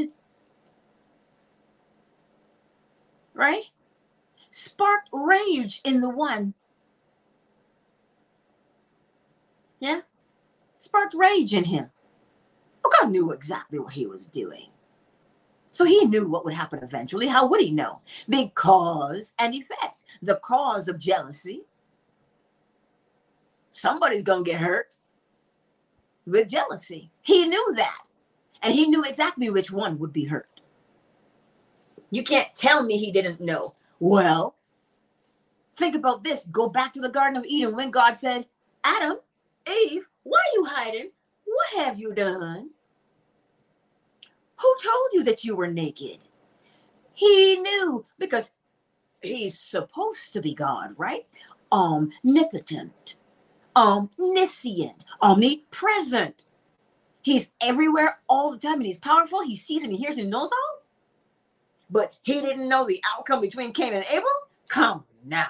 [3.33, 3.69] right,
[4.51, 6.53] sparked rage in the one.
[9.79, 10.01] Yeah,
[10.77, 11.89] sparked rage in him.
[12.99, 14.67] God knew exactly what he was doing.
[15.71, 17.27] So he knew what would happen eventually.
[17.27, 18.01] How would he know?
[18.29, 20.03] Because and effect.
[20.21, 21.63] The cause of jealousy.
[23.71, 24.95] Somebody's going to get hurt
[26.25, 27.11] with jealousy.
[27.21, 27.99] He knew that.
[28.61, 30.61] And he knew exactly which one would be hurt.
[32.11, 33.75] You can't tell me he didn't know.
[33.99, 34.55] Well,
[35.75, 36.45] think about this.
[36.45, 38.45] Go back to the Garden of Eden when God said,
[38.83, 39.17] Adam,
[39.67, 41.11] Eve, why are you hiding?
[41.45, 42.69] What have you done?
[44.59, 46.19] Who told you that you were naked?
[47.13, 48.51] He knew because
[49.21, 51.25] he's supposed to be God, right?
[51.71, 53.15] Omnipotent,
[53.75, 56.45] omniscient, omnipresent.
[57.21, 59.41] He's everywhere all the time and he's powerful.
[59.41, 60.83] He sees and he hears and he knows all.
[61.89, 64.27] But he didn't know the outcome between Cain and Abel.
[64.67, 65.47] Come now.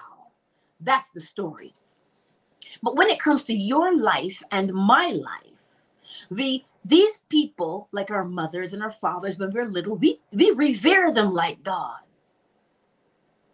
[0.79, 1.73] That's the story.
[2.81, 5.53] But when it comes to your life and my life,
[6.29, 11.11] we these people, like our mothers and our fathers, when we're little, we, we revere
[11.11, 11.99] them like God.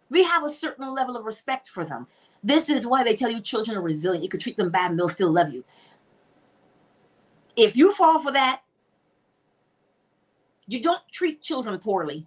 [0.08, 2.08] We have a certain level of respect for them.
[2.42, 4.22] This is why they tell you children are resilient.
[4.22, 5.64] You can treat them bad and they'll still love you.
[7.56, 8.62] If you fall for that,
[10.66, 12.26] you don't treat children poorly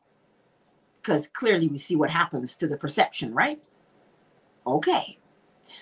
[1.02, 3.62] because clearly we see what happens to the perception, right?
[4.68, 5.18] Okay.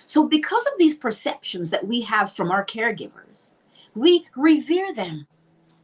[0.06, 3.54] So, because of these perceptions that we have from our caregivers,
[3.96, 5.28] we revere them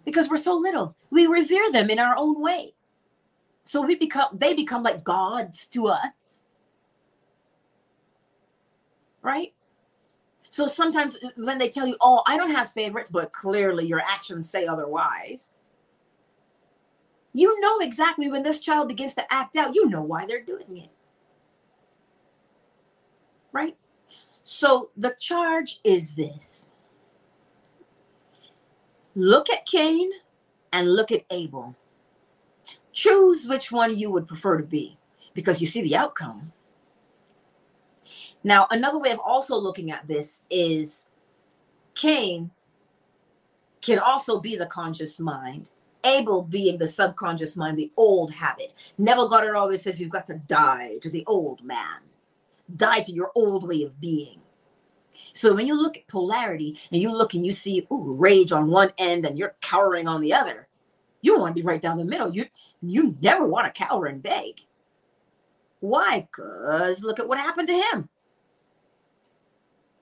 [0.05, 0.95] because we're so little.
[1.09, 2.73] We revere them in our own way.
[3.67, 6.43] So we become they become like gods to us.
[9.27, 9.53] Right?
[10.39, 13.99] So sometimes uh, when they tell you, "Oh, I don't have favorites," but clearly your
[13.99, 15.49] actions say otherwise,
[17.33, 20.77] you know exactly when this child begins to act out, you know why they're doing
[20.77, 20.89] it.
[23.51, 23.75] Right?
[24.43, 26.69] So the charge is this
[29.13, 30.09] Look at Cain
[30.71, 31.75] and look at Abel.
[32.93, 34.97] Choose which one you would prefer to be
[35.33, 36.53] because you see the outcome.
[38.47, 41.03] Now, another way of also looking at this is
[41.95, 42.49] Cain
[43.81, 45.69] can also be the conscious mind,
[46.05, 48.73] Abel being the subconscious mind, the old habit.
[48.97, 51.99] Neville Goddard always says you've got to die to the old man,
[52.73, 54.39] die to your old way of being.
[55.33, 58.71] So when you look at polarity and you look and you see ooh, rage on
[58.71, 60.69] one end and you're cowering on the other,
[61.21, 62.33] you want to be right down the middle.
[62.33, 62.45] You
[62.81, 64.61] you never want to cower and beg.
[65.81, 66.29] Why?
[66.31, 68.07] Because look at what happened to him.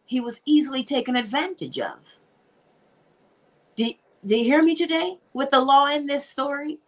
[0.05, 1.97] He was easily taken advantage of.
[3.75, 3.89] Do,
[4.25, 6.79] do you hear me today with the law in this story?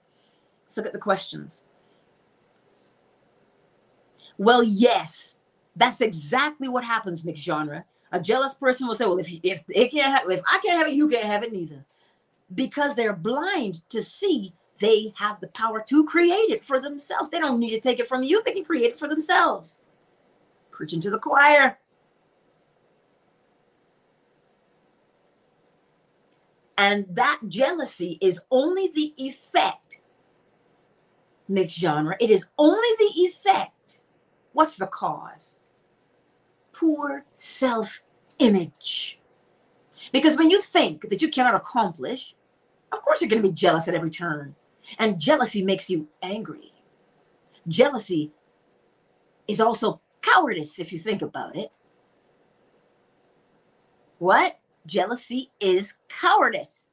[0.65, 1.63] Let's look at the questions.
[4.37, 5.39] Well, yes,
[5.75, 7.85] that's exactly what happens, mixed genre.
[8.11, 10.93] A jealous person will say, "Well, if if it can't if I can't have it,
[10.93, 11.85] you can't have it neither,"
[12.53, 17.29] because they're blind to see they have the power to create it for themselves.
[17.29, 19.79] They don't need to take it from you; they can create it for themselves.
[20.71, 21.79] Preaching to the choir.
[26.77, 29.99] And that jealousy is only the effect,
[31.47, 32.15] mixed genre.
[32.19, 34.01] It is only the effect.
[34.53, 35.57] What's the cause?
[36.77, 38.01] poor self
[38.39, 39.19] image.
[40.11, 42.35] Because when you think that you cannot accomplish,
[42.91, 44.55] of course you're going to be jealous at every turn.
[44.99, 46.71] And jealousy makes you angry.
[47.67, 48.31] Jealousy
[49.47, 51.71] is also cowardice if you think about it.
[54.19, 54.59] What?
[54.87, 56.89] Jealousy is cowardice.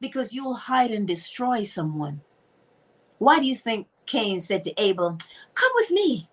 [0.00, 2.20] Because you'll hide and destroy someone.
[3.18, 5.18] Why do you think Cain said to Abel,
[5.54, 6.28] Come with me?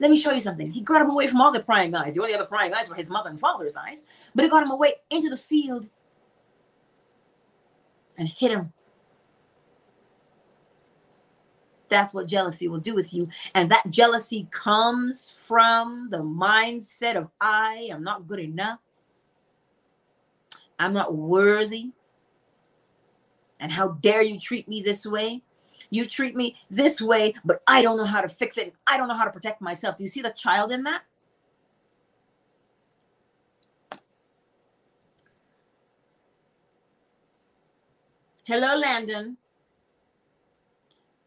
[0.00, 0.70] Let me show you something.
[0.70, 2.14] He got him away from all the prying eyes.
[2.14, 4.04] The only other prying eyes were his mother and father's eyes,
[4.34, 5.88] but he got him away into the field
[8.16, 8.72] and hit him.
[11.88, 13.28] That's what jealousy will do with you.
[13.54, 18.78] And that jealousy comes from the mindset of I am not good enough.
[20.78, 21.90] I'm not worthy.
[23.60, 25.42] And how dare you treat me this way?
[25.90, 28.74] You treat me this way, but I don't know how to fix it.
[28.86, 29.96] I don't know how to protect myself.
[29.96, 31.02] Do you see the child in that?
[38.44, 39.36] Hello, Landon.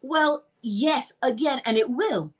[0.01, 2.33] Well, yes, again, and it will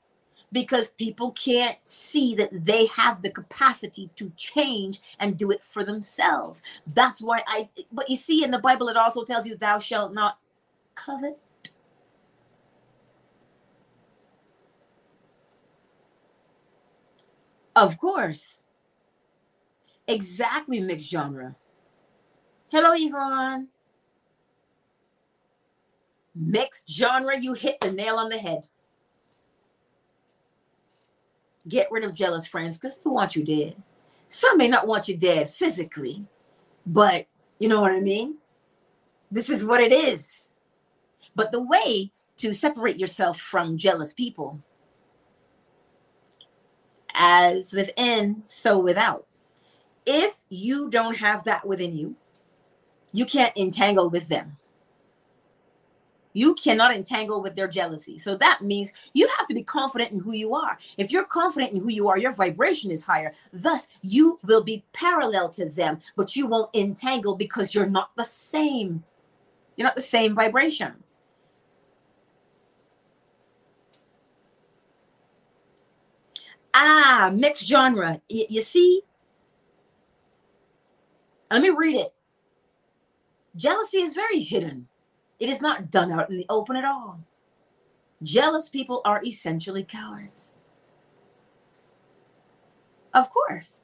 [0.52, 5.84] because people can't see that they have the capacity to change and do it for
[5.84, 6.62] themselves.
[6.86, 10.14] That's why I, but you see, in the Bible, it also tells you, Thou shalt
[10.14, 10.38] not
[10.94, 11.40] covet.
[17.76, 18.64] Of course.
[20.08, 21.56] Exactly mixed genre.
[22.70, 23.68] Hello, Yvonne.
[26.34, 28.68] Mixed genre, you hit the nail on the head.
[31.68, 33.76] Get rid of jealous friends because they want you dead.
[34.28, 36.26] Some may not want you dead physically,
[36.86, 37.26] but
[37.58, 38.38] you know what I mean?
[39.30, 40.50] This is what it is.
[41.34, 44.60] But the way to separate yourself from jealous people,
[47.14, 49.26] as within, so without.
[50.04, 52.16] If you don't have that within you,
[53.12, 54.56] you can't entangle with them
[56.32, 58.18] you cannot entangle with their jealousy.
[58.18, 60.78] So that means you have to be confident in who you are.
[60.98, 63.32] If you're confident in who you are, your vibration is higher.
[63.52, 68.24] Thus, you will be parallel to them, but you won't entangle because you're not the
[68.24, 69.04] same.
[69.76, 70.94] You're not the same vibration.
[76.74, 78.20] Ah, mixed genre.
[78.30, 79.02] Y- you see?
[81.50, 82.14] Let me read it.
[83.56, 84.88] Jealousy is very hidden
[85.42, 87.18] it is not done out in the open at all.
[88.22, 90.52] Jealous people are essentially cowards.
[93.12, 93.80] Of course.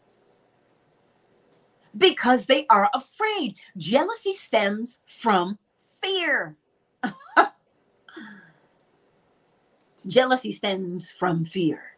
[1.96, 3.56] Because they are afraid.
[3.76, 6.54] Jealousy stems from fear.
[10.06, 11.96] Jealousy stems from fear.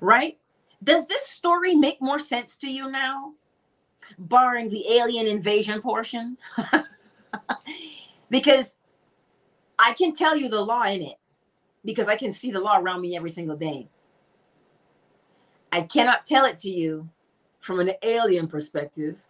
[0.00, 0.38] Right?
[0.84, 3.32] Does this story make more sense to you now?
[4.18, 6.36] Barring the alien invasion portion?
[8.30, 8.76] because
[9.78, 11.16] I can tell you the law in it
[11.84, 13.88] because I can see the law around me every single day.
[15.72, 17.08] I cannot tell it to you
[17.60, 19.24] from an alien perspective,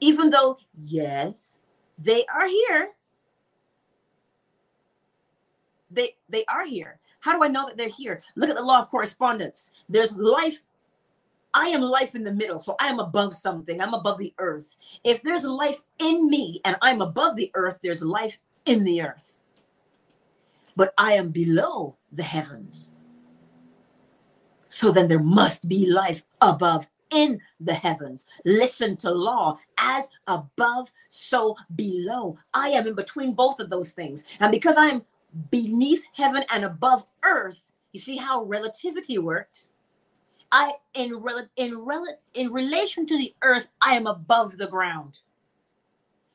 [0.00, 1.60] even though, yes,
[1.98, 2.90] they are here.
[5.90, 7.00] They, they are here.
[7.20, 8.20] How do I know that they're here?
[8.36, 9.70] Look at the law of correspondence.
[9.88, 10.60] There's life
[11.58, 12.60] I am life in the middle.
[12.60, 13.82] So I am above something.
[13.82, 14.76] I'm above the earth.
[15.02, 19.32] If there's life in me and I'm above the earth, there's life in the earth.
[20.76, 22.94] But I am below the heavens.
[24.68, 28.26] So then there must be life above in the heavens.
[28.44, 32.38] Listen to law as above, so below.
[32.54, 34.24] I am in between both of those things.
[34.38, 35.02] And because I am
[35.50, 39.72] beneath heaven and above earth, you see how relativity works?
[40.50, 45.20] I in rel- in rel- in relation to the earth, I am above the ground.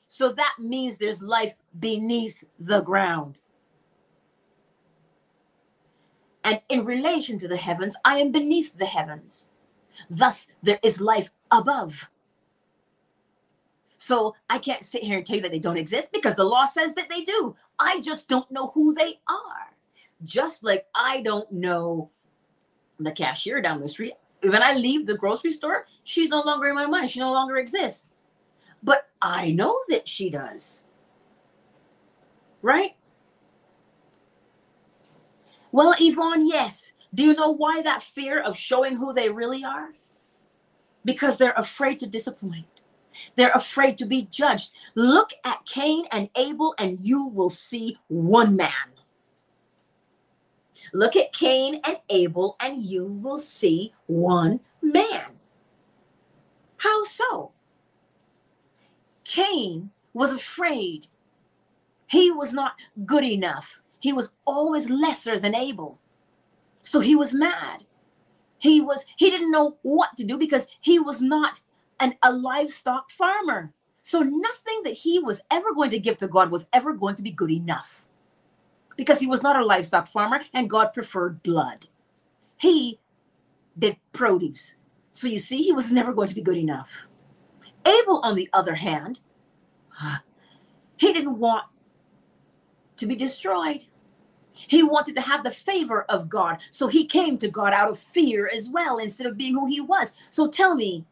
[0.08, 3.40] So that means there's life beneath the ground.
[6.44, 9.50] And in relation to the heavens, I am beneath the heavens.
[10.10, 12.10] Thus, there is life above.
[13.98, 16.66] So I can't sit here and tell you that they don't exist because the law
[16.66, 17.56] says that they do.
[17.80, 19.72] I just don't know who they are.
[20.24, 22.12] Just like I don't know
[23.00, 24.14] the cashier down the street.
[24.42, 27.10] When I leave the grocery store, she's no longer in my mind.
[27.10, 28.08] She no longer exists.
[28.82, 30.88] But I know that she does.
[32.62, 32.96] Right?
[35.72, 36.94] Well, Yvonne, yes.
[37.14, 39.90] Do you know why that fear of showing who they really are?
[41.06, 42.66] Because they're afraid to disappoint.
[43.36, 44.72] They're afraid to be judged.
[44.96, 48.93] Look at Cain and Abel, and you will see one man.
[50.94, 55.26] Look at Cain and Abel, and you will see one man.
[56.78, 57.52] How so?
[59.24, 61.08] Cain was afraid.
[62.06, 63.80] He was not good enough.
[64.00, 65.98] He was always lesser than Abel.
[66.84, 67.86] So he was mad.
[68.60, 71.62] He was he didn't know what to do because he was not
[72.00, 73.74] an, a livestock farmer.
[74.04, 77.24] So nothing that he was ever going to give to God was ever going to
[77.24, 78.03] be good enough
[78.98, 81.88] because he was not a livestock farmer and God preferred blood.
[82.58, 83.00] He
[83.78, 84.76] did produce.
[85.12, 87.08] So you see, he was never going to be good enough.
[87.86, 89.22] Abel, on the other hand,
[90.02, 90.18] uh,
[90.98, 91.66] he didn't want
[92.98, 93.86] to be destroyed.
[94.54, 96.60] He wanted to have the favor of God.
[96.72, 99.82] So he came to God out of fear as well instead of being who he
[99.82, 100.14] was.
[100.32, 101.06] So tell me,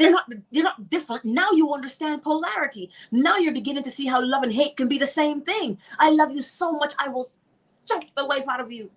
[0.00, 1.26] they're not they're not different.
[1.26, 2.90] Now you understand polarity.
[3.12, 5.78] Now you're beginning to see how love and hate can be the same thing.
[5.98, 7.30] I love you so much I will
[7.86, 8.90] choke the life out of you.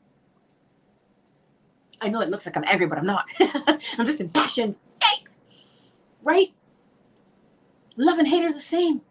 [2.01, 3.26] I know it looks like I'm angry, but I'm not.
[3.39, 4.76] I'm just impassioned.
[5.01, 5.41] Yikes.
[6.24, 6.54] Right?
[7.97, 9.01] Love and hate are the same.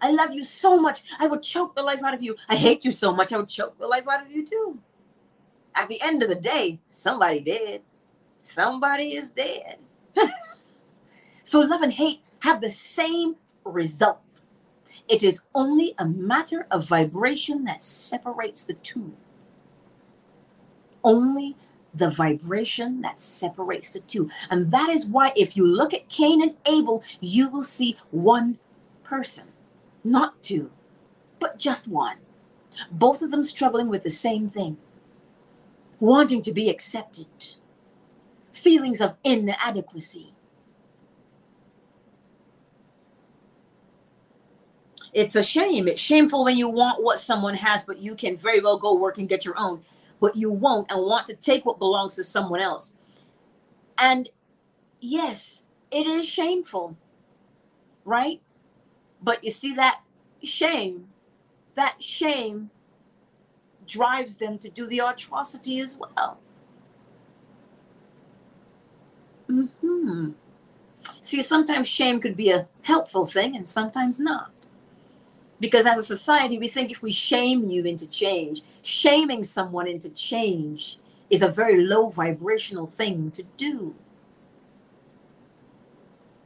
[0.00, 1.02] I love you so much.
[1.18, 2.36] I would choke the life out of you.
[2.48, 3.32] I hate you so much.
[3.32, 4.78] I would choke the life out of you too.
[5.74, 7.82] At the end of the day, somebody dead.
[8.38, 9.78] Somebody is dead.
[11.54, 14.18] so love and hate have the same result.
[15.08, 19.12] It is only a matter of vibration that separates the two.
[21.04, 21.54] Only
[21.94, 24.28] the vibration that separates the two.
[24.50, 28.58] And that is why, if you look at Cain and Abel, you will see one
[29.04, 29.44] person,
[30.02, 30.72] not two,
[31.38, 32.16] but just one.
[32.90, 34.76] Both of them struggling with the same thing
[36.00, 37.54] wanting to be accepted,
[38.50, 40.33] feelings of inadequacy.
[45.14, 45.88] It's a shame.
[45.88, 49.18] It's shameful when you want what someone has, but you can very well go work
[49.18, 49.80] and get your own
[50.24, 52.92] but you won't and want to take what belongs to someone else.
[53.98, 54.30] And
[54.98, 56.96] yes, it is shameful,
[58.06, 58.40] right?
[59.22, 60.00] But you see that
[60.42, 61.08] shame,
[61.74, 62.70] that shame
[63.86, 66.38] drives them to do the atrocity as well.
[69.46, 70.30] Hmm.
[71.20, 74.53] See, sometimes shame could be a helpful thing and sometimes not.
[75.64, 80.10] Because as a society, we think if we shame you into change, shaming someone into
[80.10, 80.98] change
[81.30, 83.94] is a very low vibrational thing to do.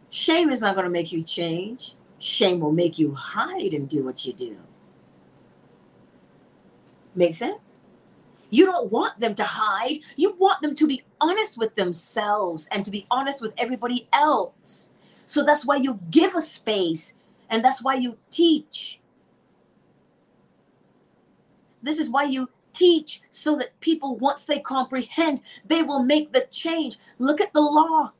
[0.08, 1.96] Shame is not going to make you change.
[2.20, 4.56] Shame will make you hide and do what you do.
[7.16, 7.80] Make sense?
[8.50, 9.98] You don't want them to hide.
[10.14, 14.92] You want them to be honest with themselves and to be honest with everybody else.
[15.26, 17.14] So that's why you give a space
[17.50, 19.00] and that's why you teach.
[21.82, 26.46] This is why you teach so that people, once they comprehend, they will make the
[26.50, 26.96] change.
[27.18, 28.12] Look at the law.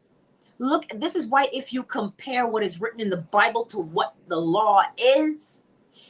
[0.59, 4.15] Look, this is why if you compare what is written in the Bible to what
[4.27, 5.63] the law is,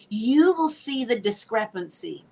[0.09, 2.25] you will see the discrepancy.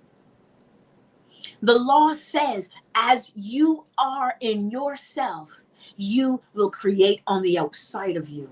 [1.61, 5.63] The law says, as you are in yourself,
[5.95, 8.49] you will create on the outside of you.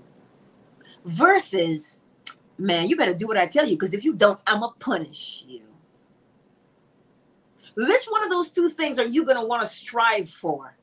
[1.04, 2.02] Versus,
[2.58, 4.78] man, you better do what I tell you, because if you don't, I'm going to
[4.78, 5.65] punish you.
[7.76, 10.76] Which one of those two things are you going to want to strive for?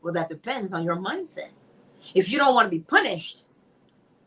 [0.00, 1.50] Well, that depends on your mindset.
[2.14, 3.42] If you don't want to be punished,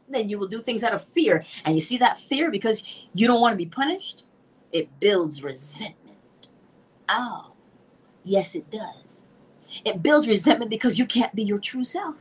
[0.10, 1.45] then you will do things out of fear.
[1.64, 2.84] And you see that fear because
[3.14, 4.26] you don't want to be punished?
[4.74, 6.49] It builds resentment.
[7.07, 7.53] Oh,
[8.26, 9.24] yes, it does.
[9.86, 12.16] It builds resentment because you can't be your true self.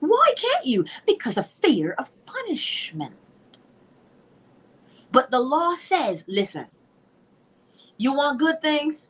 [0.00, 0.84] Why can't you?
[1.06, 3.14] Because of fear of punishment.
[5.10, 6.66] But the law says listen,
[7.98, 9.08] you want good things?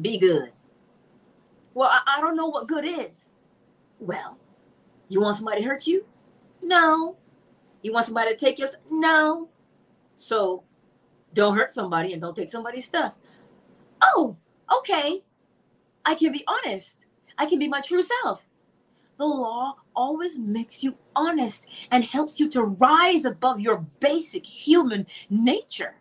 [0.00, 0.52] Be good.
[1.72, 3.28] Well, I, I don't know what good is.
[3.98, 4.36] Well,
[5.08, 6.04] you want somebody to hurt you?
[6.62, 7.16] No.
[7.82, 9.48] You want somebody to take your no.
[10.16, 10.64] So
[11.32, 13.14] don't hurt somebody and don't take somebody's stuff.
[14.02, 14.36] Oh,
[14.78, 15.22] okay.
[16.04, 17.06] I can be honest.
[17.38, 18.44] I can be my true self.
[19.16, 25.06] The law always makes you honest and helps you to rise above your basic human
[25.28, 25.99] nature.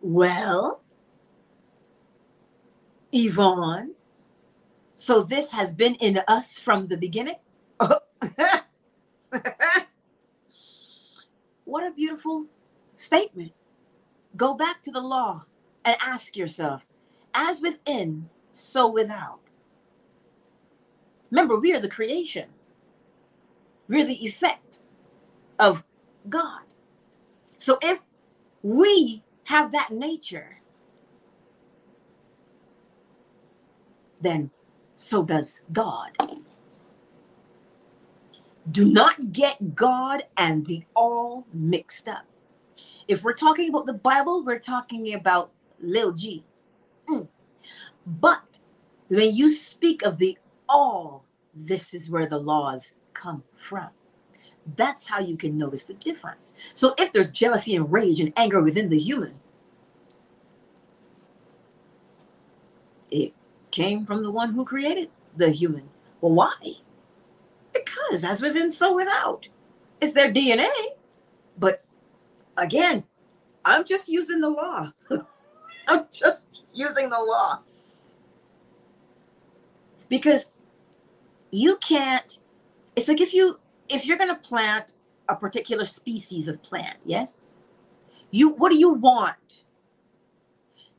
[0.00, 0.82] Well,
[3.12, 3.94] Yvonne,
[4.94, 7.36] so this has been in us from the beginning.
[11.64, 12.46] what a beautiful
[12.94, 13.52] statement.
[14.36, 15.44] Go back to the law
[15.84, 16.86] and ask yourself,
[17.34, 19.40] as within, so without.
[21.30, 22.48] Remember, we are the creation,
[23.88, 24.80] we're the effect
[25.58, 25.84] of
[26.28, 26.62] God.
[27.56, 28.00] So if
[28.62, 30.60] we have that nature,
[34.20, 34.50] then
[34.94, 36.10] so does God.
[38.70, 42.26] Do not get God and the all mixed up.
[43.08, 46.44] If we're talking about the Bible, we're talking about Lil G.
[47.08, 47.28] Mm.
[48.06, 48.42] But
[49.08, 50.36] when you speak of the
[50.68, 51.24] all,
[51.54, 53.88] this is where the laws come from.
[54.76, 56.54] That's how you can notice the difference.
[56.74, 59.34] So if there's jealousy and rage and anger within the human,
[63.10, 63.32] it
[63.70, 65.88] came from the one who created the human.
[66.20, 66.74] Well, why?
[67.72, 69.48] Because as within, so without.
[70.00, 70.68] It's their DNA.
[71.58, 71.84] But
[72.56, 73.04] again,
[73.64, 74.92] I'm just using the law.
[75.88, 77.60] I'm just using the law.
[80.08, 80.50] Because
[81.50, 82.40] you can't,
[82.96, 83.58] it's like if you
[83.88, 84.94] if you're gonna plant
[85.28, 87.38] a particular species of plant, yes?
[88.30, 89.64] You what do you want?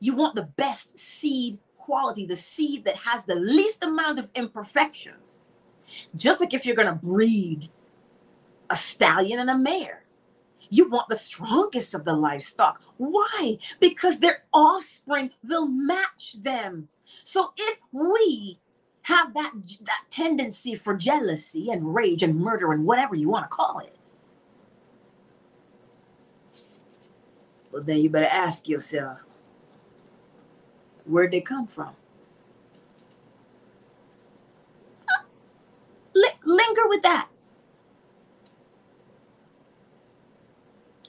[0.00, 5.42] You want the best seed quality, the seed that has the least amount of imperfections.
[6.16, 7.68] Just like if you're gonna breed
[8.70, 10.04] a stallion and a mare.
[10.70, 12.82] You want the strongest of the livestock.
[12.96, 13.58] Why?
[13.80, 16.88] Because their offspring will match them.
[17.24, 18.60] So if we
[19.10, 19.52] have that
[19.82, 23.96] that tendency for jealousy and rage and murder and whatever you want to call it,
[27.72, 29.20] well then you better ask yourself,
[31.06, 31.90] where'd they come from?
[35.08, 35.24] Uh,
[36.44, 37.28] linger with that.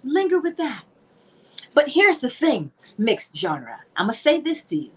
[0.04, 0.84] linger with that.
[1.74, 3.82] But here's the thing, mixed genre.
[3.96, 4.92] I'm going to say this to you.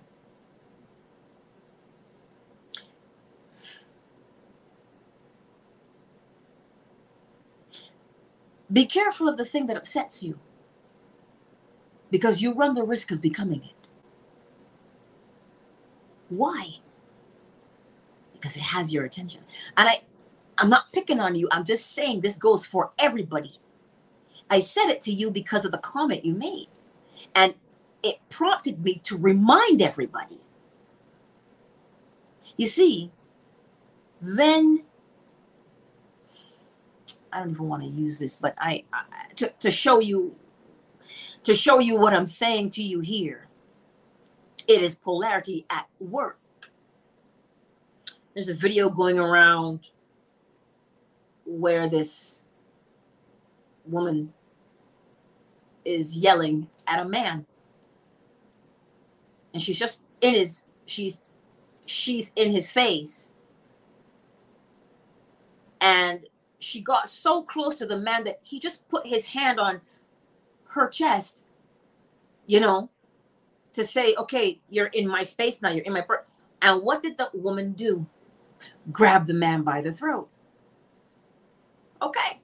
[8.75, 10.41] Be careful of the thing that upsets you
[12.11, 13.89] because you run the risk of becoming it.
[16.29, 16.71] Why?
[18.33, 19.43] Because it has your attention.
[19.77, 20.03] And I
[20.59, 21.49] I'm not picking on you.
[21.53, 23.53] I'm just saying this goes for everybody.
[24.51, 26.69] I said it to you because of the comment you made.
[27.35, 27.55] And
[28.03, 30.41] it prompted me to remind everybody.
[32.57, 33.13] You see,
[34.21, 34.87] then
[37.35, 39.03] I don't even want to use this, but I, I
[39.37, 40.37] to, to show you
[41.43, 43.49] to show you what I'm saying to you here.
[44.69, 46.39] It is polarity at work.
[48.33, 49.91] There's a video going around
[51.45, 52.47] where this
[53.85, 54.33] woman
[55.85, 57.47] is yelling at a man.
[59.53, 61.21] And she's just in his she's
[61.85, 63.33] she's in his face.
[65.81, 66.27] And
[66.65, 69.81] she got so close to the man that he just put his hand on
[70.69, 71.45] her chest,
[72.47, 72.91] you know,
[73.75, 76.25] to say, okay, you're in my space now, you're in my per-.
[76.63, 78.07] And what did the woman do?
[78.91, 80.29] Grab the man by the throat.
[82.01, 82.41] Okay.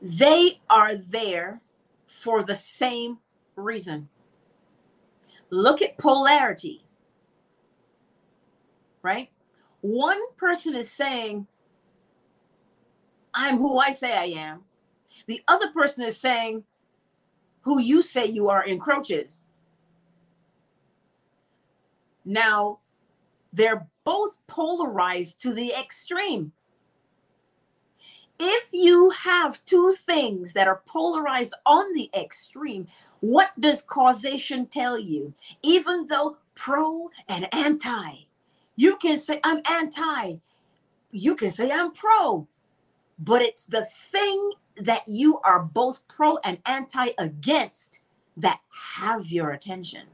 [0.00, 1.60] They are there
[2.06, 3.18] for the same
[3.56, 4.08] reason.
[5.50, 6.84] Look at polarity,
[9.02, 9.30] right?
[9.80, 11.46] One person is saying,
[13.38, 14.64] I'm who I say I am.
[15.26, 16.64] The other person is saying,
[17.62, 19.44] who you say you are encroaches.
[22.24, 22.80] Now,
[23.52, 26.52] they're both polarized to the extreme
[28.38, 32.86] if you have two things that are polarized on the extreme,
[33.20, 35.34] what does causation tell you?
[35.62, 38.26] Even though pro and anti,
[38.76, 40.36] you can say, I'm anti,
[41.10, 42.46] you can say, I'm pro,
[43.18, 48.00] but it's the thing that you are both pro and anti against
[48.36, 48.60] that
[49.00, 50.06] have your attention.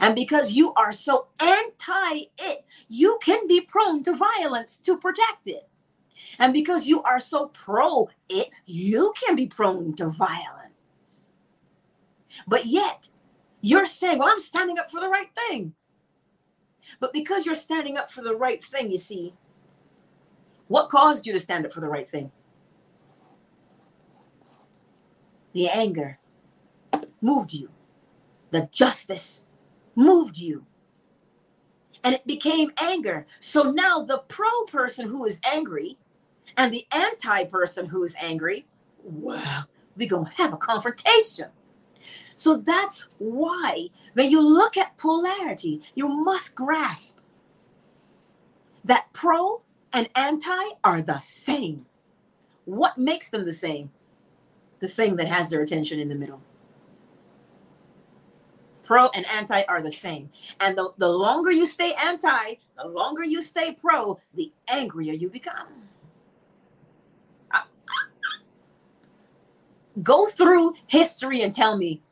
[0.00, 5.46] And because you are so anti it, you can be prone to violence to protect
[5.48, 5.68] it.
[6.38, 11.30] And because you are so pro it, you can be prone to violence.
[12.46, 13.08] But yet,
[13.60, 15.74] you're saying, well, I'm standing up for the right thing.
[17.00, 19.34] But because you're standing up for the right thing, you see,
[20.68, 22.30] what caused you to stand up for the right thing?
[25.52, 26.18] The anger
[27.20, 27.70] moved you,
[28.50, 29.44] the justice
[29.94, 30.66] moved you.
[32.02, 33.24] And it became anger.
[33.40, 35.96] So now the pro person who is angry
[36.56, 38.66] and the anti person who is angry,
[39.02, 41.48] well, we're going to have a confrontation.
[42.36, 47.18] So that's why when you look at polarity, you must grasp
[48.84, 49.62] that pro
[49.94, 51.86] and anti are the same.
[52.66, 53.90] What makes them the same?
[54.80, 56.42] The thing that has their attention in the middle.
[58.82, 60.30] Pro and anti are the same.
[60.60, 65.30] And the, the longer you stay anti, the longer you stay pro, the angrier you
[65.30, 65.84] become.
[70.02, 72.02] go through history and tell me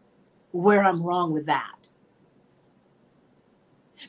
[0.53, 1.82] where I'm wrong with that.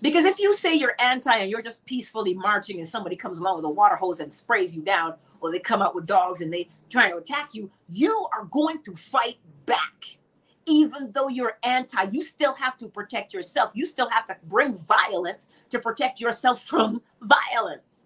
[0.02, 3.58] Because if you say you're anti and you're just peacefully marching and somebody comes along
[3.58, 6.52] with a water hose and sprays you down, or they come out with dogs and
[6.52, 10.18] they try to attack you, you are going to fight back.
[10.66, 13.72] Even though you're anti, you still have to protect yourself.
[13.74, 18.06] You still have to bring violence to protect yourself from violence.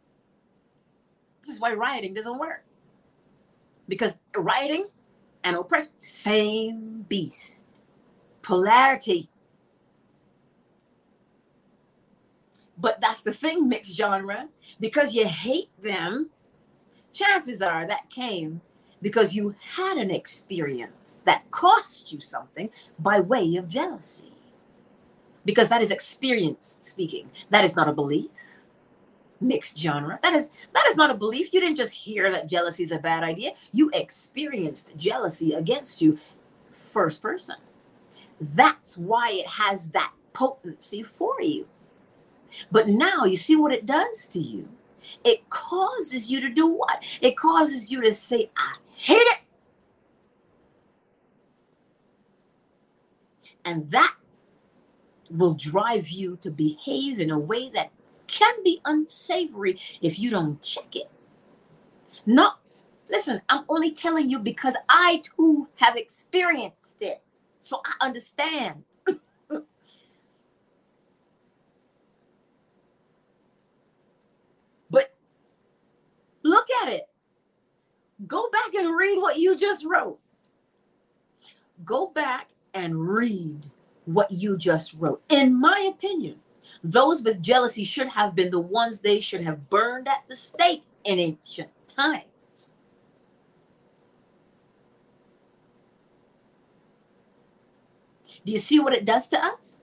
[1.45, 2.63] This is why rioting doesn't work.
[3.88, 4.85] Because rioting
[5.43, 7.67] and oppression, same beast.
[8.41, 9.29] Polarity.
[12.78, 14.49] But that's the thing, mixed genre.
[14.80, 16.30] Because you hate them,
[17.11, 18.61] chances are that came
[19.01, 22.69] because you had an experience that cost you something
[22.99, 24.32] by way of jealousy.
[25.45, 27.30] Because that is experience speaking.
[27.49, 28.30] That is not a belief.
[29.39, 30.19] Mixed genre.
[30.23, 31.53] That is that is not a belief.
[31.53, 33.51] You didn't just hear that jealousy is a bad idea.
[33.71, 36.17] You experienced jealousy against you
[36.71, 37.55] first person.
[38.41, 41.67] That's why it has that potency for you.
[42.71, 44.67] But now you see what it does to you.
[45.23, 47.07] It causes you to do what?
[47.21, 49.39] It causes you to say, I hate it.
[53.65, 54.15] And that
[55.29, 57.91] will drive you to behave in a way that
[58.27, 61.09] can be unsavory if you don't check it.
[62.25, 62.59] Not,
[63.09, 67.21] listen, I'm only telling you because I too have experienced it.
[67.59, 68.83] So I understand.
[74.89, 75.13] but
[76.47, 77.07] look at it.
[78.25, 80.19] Go back and read what you just wrote.
[81.85, 83.67] Go back and read
[84.05, 85.21] what you just wrote.
[85.29, 86.39] In my opinion,
[86.83, 90.83] those with jealousy should have been the ones they should have burned at the stake
[91.03, 92.71] in ancient times.
[98.45, 99.77] Do you see what it does to us?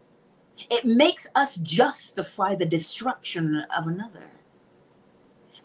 [0.71, 4.31] It makes us justify the destruction of another.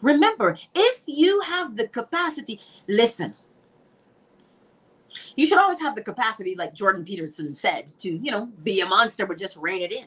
[0.02, 3.34] Remember, if you have the capacity, listen,
[5.36, 8.86] you should always have the capacity, like Jordan Peterson said, to, you know, be a
[8.86, 10.06] monster, but just rein it in.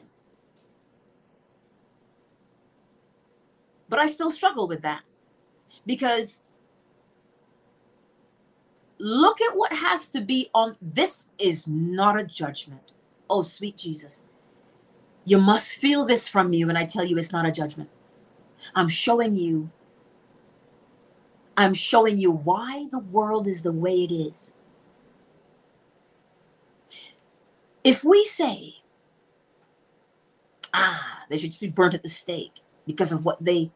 [3.88, 5.02] But I still struggle with that
[5.86, 6.42] because
[8.98, 12.94] look at what has to be on this is not a judgment.
[13.28, 14.24] Oh, sweet Jesus.
[15.26, 17.90] You must feel this from me when I tell you it's not a judgment.
[18.74, 19.70] I'm showing you
[21.56, 24.52] I'm showing you why the world is the way it is.
[27.84, 28.76] If we say,
[30.72, 33.70] ah, they should just be burnt at the stake because of what they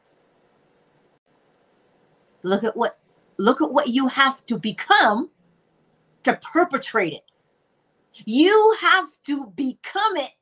[2.42, 2.98] look at what
[3.36, 5.30] look at what you have to become
[6.24, 7.22] to perpetrate it.
[8.24, 10.32] You have to become it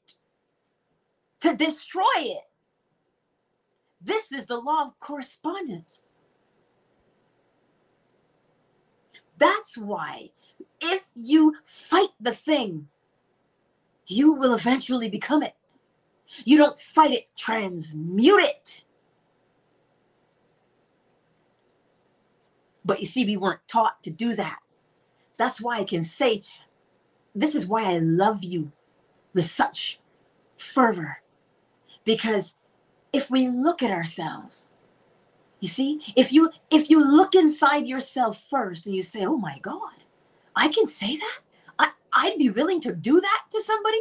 [1.41, 2.45] to destroy it.
[4.01, 6.03] This is the law of correspondence.
[9.39, 10.31] That's why
[10.81, 12.89] if you fight the thing,
[14.07, 15.55] you will eventually become it.
[16.45, 18.85] You don't fight it, transmute it.
[22.85, 24.59] But you see, we weren't taught to do that.
[25.39, 26.43] That's why I can say,
[27.35, 28.73] this is why I love you
[29.35, 30.01] with such
[30.57, 31.19] fervor.
[32.05, 32.55] Because
[33.13, 34.69] if we look at ourselves,
[35.61, 39.59] you see, if you if you look inside yourself first and you say, "Oh my
[39.63, 39.95] God,
[40.57, 41.41] I can say that,"
[41.79, 44.01] I I'd be willing to do that to somebody.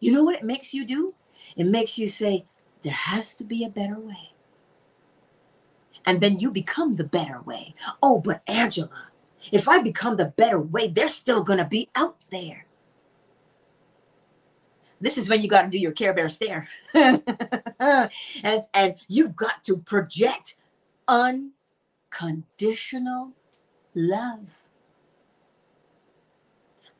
[0.00, 1.14] You know what it makes you do?
[1.56, 2.46] It makes you say,
[2.82, 4.32] "There has to be a better way,"
[6.06, 7.74] and then you become the better way.
[8.02, 9.10] Oh, but Angela,
[9.52, 12.65] if I become the better way, they're still gonna be out there
[15.00, 16.68] this is when you got to do your care bear stare.
[17.78, 20.56] And and you've got to project
[21.06, 23.32] unconditional
[23.94, 24.62] love.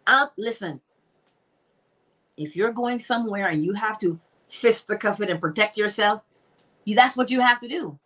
[0.06, 0.82] Um listen
[2.36, 6.22] if you're going somewhere and you have to fist the cuff it and protect yourself
[6.86, 7.98] you, that's what you have to do.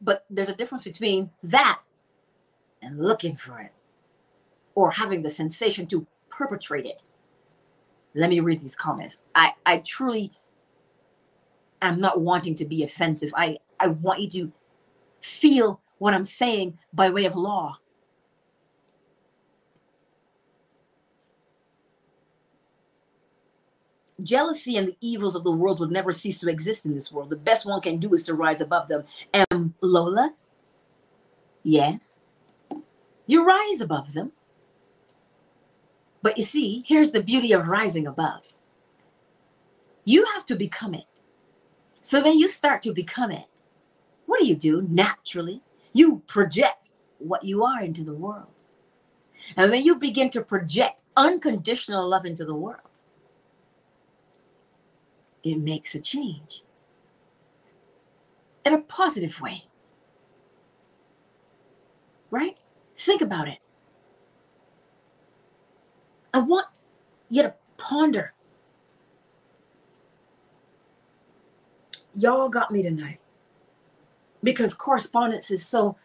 [0.00, 1.82] But there's a difference between that
[2.80, 3.72] and looking for it
[4.74, 7.02] or having the sensation to perpetrate it
[8.14, 9.20] let me read these comments.
[9.34, 10.32] I, I truly
[11.82, 13.30] am not wanting to be offensive.
[13.34, 14.52] I, I want you to
[15.20, 17.78] feel what I'm saying by way of law.
[24.22, 27.30] Jealousy and the evils of the world will never cease to exist in this world.
[27.30, 29.04] The best one can do is to rise above them.
[29.32, 30.34] And Lola,
[31.64, 32.16] yes,
[33.26, 34.32] you rise above them.
[36.24, 38.56] But you see, here's the beauty of rising above.
[40.06, 41.04] You have to become it.
[42.00, 43.44] So when you start to become it,
[44.24, 45.60] what do you do naturally?
[45.92, 48.62] You project what you are into the world.
[49.58, 53.02] And when you begin to project unconditional love into the world,
[55.42, 56.62] it makes a change
[58.64, 59.64] in a positive way.
[62.30, 62.56] Right?
[62.96, 63.58] Think about it.
[66.34, 66.68] I want
[67.30, 68.34] you to ponder.
[72.14, 73.20] Y'all got me tonight
[74.42, 75.96] because correspondence is so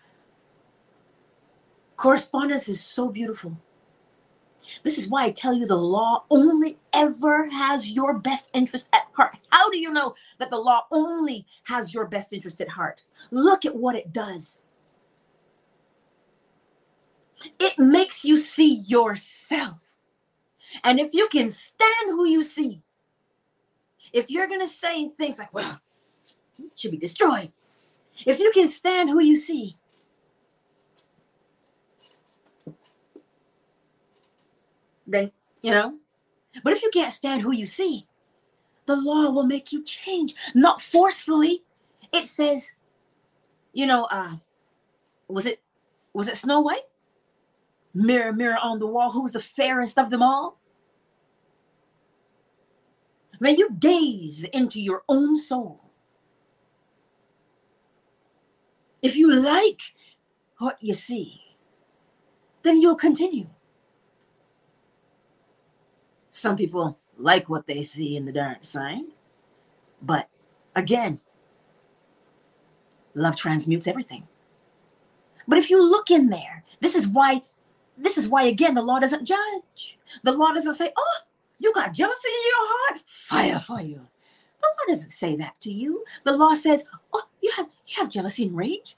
[1.98, 3.58] correspondence is so beautiful.
[4.84, 9.04] This is why I tell you the law only ever has your best interest at
[9.14, 9.38] heart.
[9.52, 13.04] How do you know that the law only has your best interest at heart?
[13.32, 14.62] Look at what it does.
[17.60, 19.89] It makes you see yourself.
[20.84, 22.82] And if you can stand who you see,
[24.14, 25.80] if you're going to say things like, well,
[26.76, 27.52] should be destroyed,
[28.26, 29.78] if you can stand who you see,
[35.08, 35.96] then, you know,
[36.64, 38.08] but if you can't stand who you see,
[38.86, 41.64] the law will make you change, not forcefully.
[42.12, 42.74] It says,
[43.74, 44.36] you know, uh,
[45.28, 45.62] was it
[46.14, 46.82] was it Snow White?
[47.94, 50.59] Mirror, mirror on the wall, who's the fairest of them all?
[53.40, 55.80] When you gaze into your own soul,
[59.02, 59.82] if you like
[60.58, 61.42] what you see,
[62.64, 63.48] then you'll continue.
[66.30, 69.08] Some people like what they see in the dark sign,
[70.02, 70.30] but
[70.76, 71.22] again,
[73.14, 74.28] love transmutes everything.
[75.48, 77.42] But if you look in there, this is why,
[77.98, 79.98] this is why again the law doesn't judge.
[80.24, 81.20] The law doesn't say, "Oh,
[81.60, 84.08] you got jealousy in your heart, fire for you."
[84.62, 86.04] The law doesn't say that to you.
[86.26, 86.84] The law says,
[87.14, 88.98] "Oh, you have you have jealousy and rage.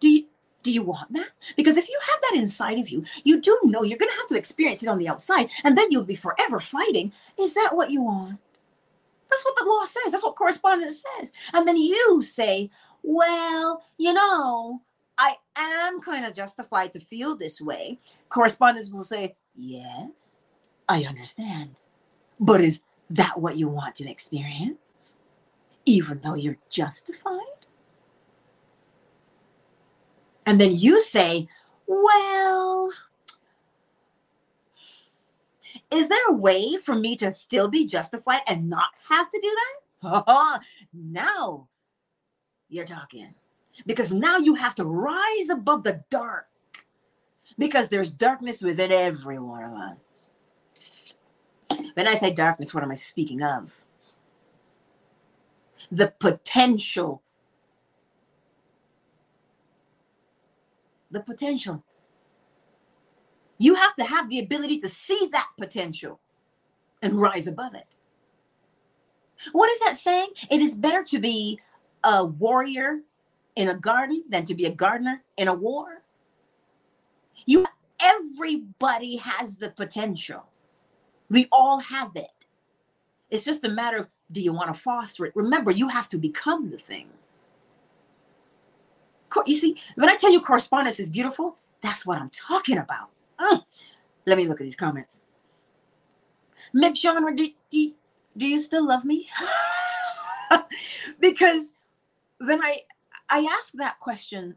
[0.00, 0.26] Do you
[0.62, 1.30] do you want that?
[1.56, 4.26] Because if you have that inside of you, you do know you're going to have
[4.26, 7.12] to experience it on the outside, and then you'll be forever fighting.
[7.38, 8.40] Is that what you want?
[9.30, 10.12] That's what the law says.
[10.12, 11.32] That's what correspondence says.
[11.52, 12.70] And then you say,
[13.04, 14.82] well, you know,
[15.18, 18.00] I am kind of justified to feel this way.
[18.28, 20.35] Correspondence will say, yes,
[20.88, 21.80] I understand.
[22.38, 22.80] But is
[23.10, 25.16] that what you want to experience?
[25.84, 27.40] Even though you're justified?
[30.46, 31.48] And then you say,
[31.86, 32.92] well,
[35.90, 39.56] is there a way for me to still be justified and not have to do
[40.02, 40.60] that?
[40.92, 41.68] now
[42.68, 43.34] you're talking.
[43.86, 46.46] Because now you have to rise above the dark.
[47.58, 49.96] Because there's darkness within every one of us.
[51.96, 53.84] When I say darkness, what am I speaking of?
[55.90, 57.22] The potential
[61.10, 61.84] the potential.
[63.58, 66.20] You have to have the ability to see that potential
[67.02, 67.86] and rise above it.
[69.52, 70.30] What is that saying?
[70.50, 71.60] It is better to be
[72.04, 73.00] a warrior
[73.54, 76.02] in a garden than to be a gardener in a war.
[77.46, 77.66] You
[78.00, 80.44] everybody has the potential.
[81.28, 82.30] We all have it.
[83.30, 85.32] It's just a matter of do you want to foster it?
[85.34, 87.08] Remember, you have to become the thing.
[89.46, 93.10] You see, when I tell you correspondence is beautiful, that's what I'm talking about.
[93.38, 93.62] Mm.
[94.24, 95.22] Let me look at these comments.
[96.72, 97.92] Meg Genre, do, do,
[98.36, 99.28] do you still love me?
[101.20, 101.74] because
[102.38, 102.80] when I
[103.28, 104.56] I ask that question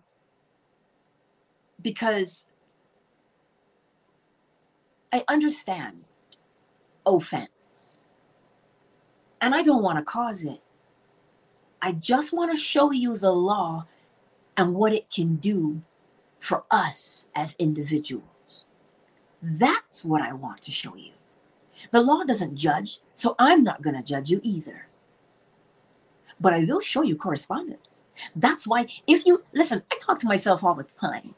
[1.81, 2.45] because
[5.11, 6.03] I understand
[7.15, 8.03] offense.
[9.41, 10.61] And I don't want to cause it.
[11.81, 13.85] I just want to show you the law
[14.57, 15.81] and what it can do
[16.39, 18.65] for us as individuals.
[19.41, 21.13] That's what I want to show you.
[21.91, 24.87] The law doesn't judge, so I'm not going to judge you either.
[26.41, 28.03] But I will show you correspondence.
[28.35, 31.35] That's why, if you listen, I talk to myself all the time.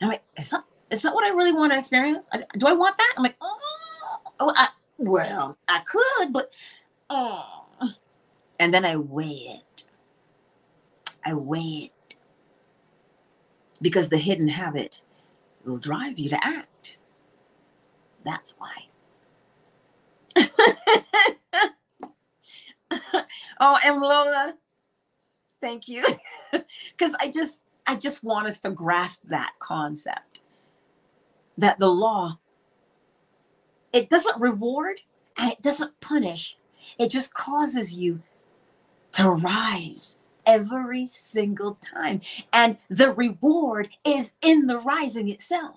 [0.00, 2.28] I'm like, is that, is that what I really want to experience?
[2.58, 3.14] Do I want that?
[3.16, 3.58] I'm like, oh,
[4.40, 4.68] oh I,
[4.98, 6.52] well, I could, but
[7.10, 7.64] oh.
[8.58, 9.84] And then I weigh it.
[11.24, 11.92] I weigh it
[13.82, 15.02] because the hidden habit
[15.64, 16.98] will drive you to act.
[18.24, 18.72] That's why.
[23.60, 24.54] oh, and Lola,
[25.60, 26.04] thank you.
[26.96, 30.40] Because I just, I just want us to grasp that concept
[31.58, 32.38] that the law
[33.94, 35.02] it doesn't reward
[35.38, 36.58] and it doesn't punish.
[36.98, 38.22] It just causes you
[39.12, 42.20] to rise every single time.
[42.52, 45.76] And the reward is in the rising itself.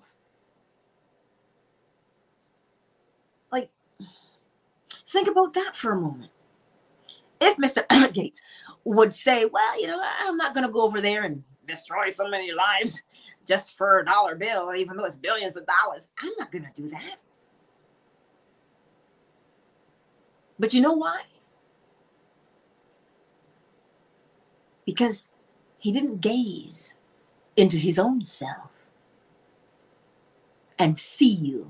[3.52, 3.70] Like,
[5.08, 6.32] think about that for a moment.
[7.42, 7.86] If Mr.
[8.14, 8.42] Gates
[8.84, 12.28] would say, Well, you know, I'm not going to go over there and destroy so
[12.30, 13.04] many lives
[13.48, 16.82] just for a dollar bill, even though it's billions of dollars, I'm not going to
[16.82, 17.18] do that.
[20.60, 21.22] But you know why?
[24.86, 25.30] Because
[25.78, 26.98] he didn't gaze
[27.56, 28.72] into his own self
[30.80, 31.68] and feel.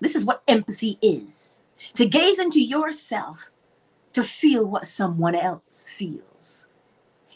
[0.00, 1.62] This is what empathy is
[1.94, 3.50] to gaze into yourself
[4.12, 6.66] to feel what someone else feels.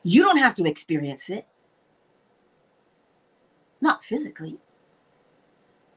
[0.02, 1.46] You don't have to experience it,
[3.80, 4.58] not physically,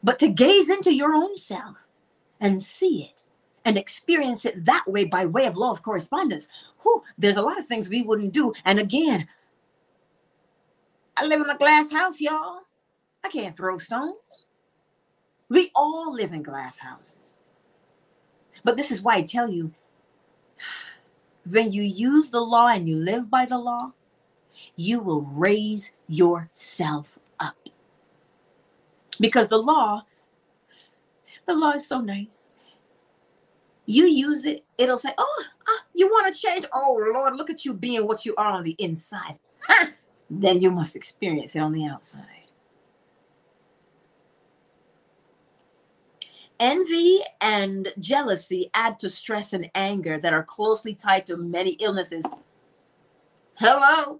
[0.03, 1.87] but to gaze into your own self
[2.39, 3.23] and see it
[3.65, 6.47] and experience it that way by way of law of correspondence.
[6.81, 8.53] Whew, there's a lot of things we wouldn't do.
[8.65, 9.27] And again,
[11.17, 12.61] I live in a glass house, y'all.
[13.23, 14.15] I can't throw stones.
[15.49, 17.33] We all live in glass houses.
[18.63, 19.73] But this is why I tell you
[21.49, 23.93] when you use the law and you live by the law,
[24.75, 27.55] you will raise yourself up.
[29.19, 30.03] Because the law,
[31.45, 32.48] the law is so nice.
[33.89, 36.63] You use it, it'll say, Oh, oh you want to change?
[36.71, 39.39] Oh, Lord, look at you being what you are on the inside.
[40.29, 42.23] then you must experience it on the outside.
[46.59, 52.25] Envy and jealousy add to stress and anger that are closely tied to many illnesses.
[53.57, 54.19] Hello.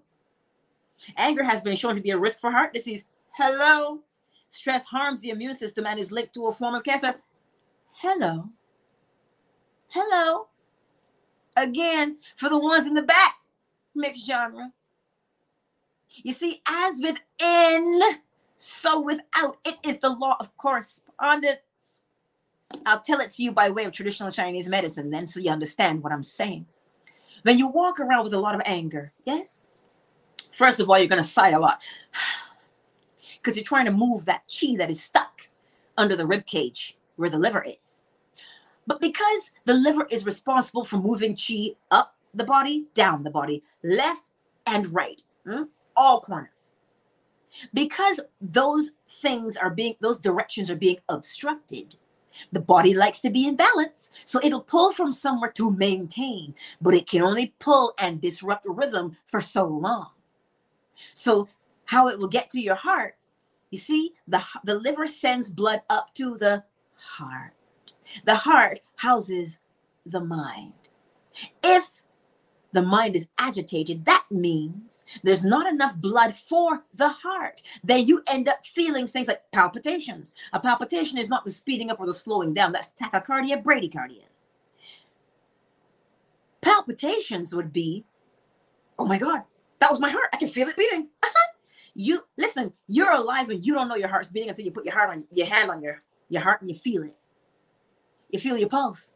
[1.16, 3.06] Anger has been shown to be a risk for heart disease.
[3.34, 4.00] Hello.
[4.50, 7.14] Stress harms the immune system and is linked to a form of cancer.
[7.92, 8.50] Hello.
[9.90, 10.48] Hello.
[11.58, 13.36] Again, for the ones in the back,
[13.96, 14.72] mixed genre.
[16.24, 18.02] You see, as within,
[18.58, 19.58] so without.
[19.66, 21.60] It is the law of correspondence.
[22.86, 26.04] I'll tell it to you by way of traditional Chinese medicine, then, so you understand
[26.04, 26.66] what I'm saying.
[27.44, 29.60] When you walk around with a lot of anger, yes?
[30.52, 31.82] First of all, you're going to sigh a lot
[33.38, 35.50] because you're trying to move that chi that is stuck
[35.98, 37.99] under the rib cage where the liver is.
[38.90, 43.62] But because the liver is responsible for moving chi up the body, down the body,
[43.84, 44.32] left
[44.66, 45.66] and right, hmm,
[45.96, 46.74] all corners.
[47.72, 51.98] Because those things are being, those directions are being obstructed,
[52.52, 56.96] the body likes to be in balance, so it'll pull from somewhere to maintain, but
[56.96, 60.10] it can only pull and disrupt rhythm for so long.
[61.14, 61.48] So,
[61.86, 63.18] how it will get to your heart,
[63.70, 66.64] you see, the, the liver sends blood up to the
[66.96, 67.54] heart.
[68.26, 69.60] The heart houses
[70.06, 70.74] the mind.
[71.64, 72.00] If
[72.72, 77.62] the mind is agitated, that means there's not enough blood for the heart.
[77.84, 80.34] Then you end up feeling things like palpitations.
[80.54, 84.24] A palpitation is not the speeding up or the slowing down, that's tachycardia, bradycardia.
[86.62, 88.06] Palpitations would be,
[88.98, 89.44] oh my God,
[89.80, 90.30] that was my heart.
[90.34, 91.08] I can feel it beating.
[91.24, 91.48] Uh-huh.
[91.94, 94.94] you listen, you're alive and you don't know your heart's beating until you put your
[94.94, 97.16] heart on your hand on your, your heart and you feel it.
[98.30, 99.14] You feel your pulse.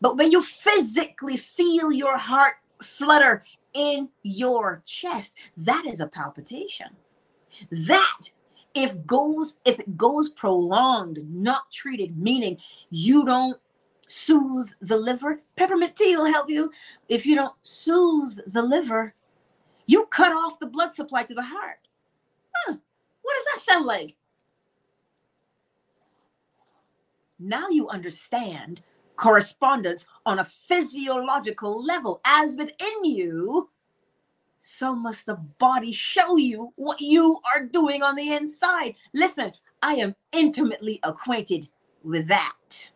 [0.00, 3.42] But when you physically feel your heart flutter
[3.76, 6.88] in your chest that is a palpitation
[7.70, 8.30] that
[8.74, 12.56] if goes if it goes prolonged not treated meaning
[12.90, 13.58] you don't
[14.06, 16.70] soothe the liver peppermint tea will help you
[17.08, 19.14] if you don't soothe the liver
[19.86, 21.88] you cut off the blood supply to the heart
[22.54, 22.74] huh.
[23.22, 24.16] what does that sound like
[27.38, 28.82] now you understand
[29.16, 32.20] correspondence on a physiological level.
[32.24, 33.70] As within you,
[34.60, 38.96] so must the body show you what you are doing on the inside.
[39.14, 41.68] Listen, I am intimately acquainted
[42.02, 42.90] with that.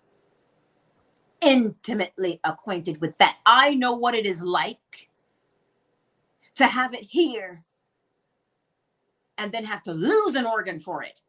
[1.41, 3.39] Intimately acquainted with that.
[3.47, 5.09] I know what it is like
[6.57, 7.63] to have it here
[9.39, 11.23] and then have to lose an organ for it.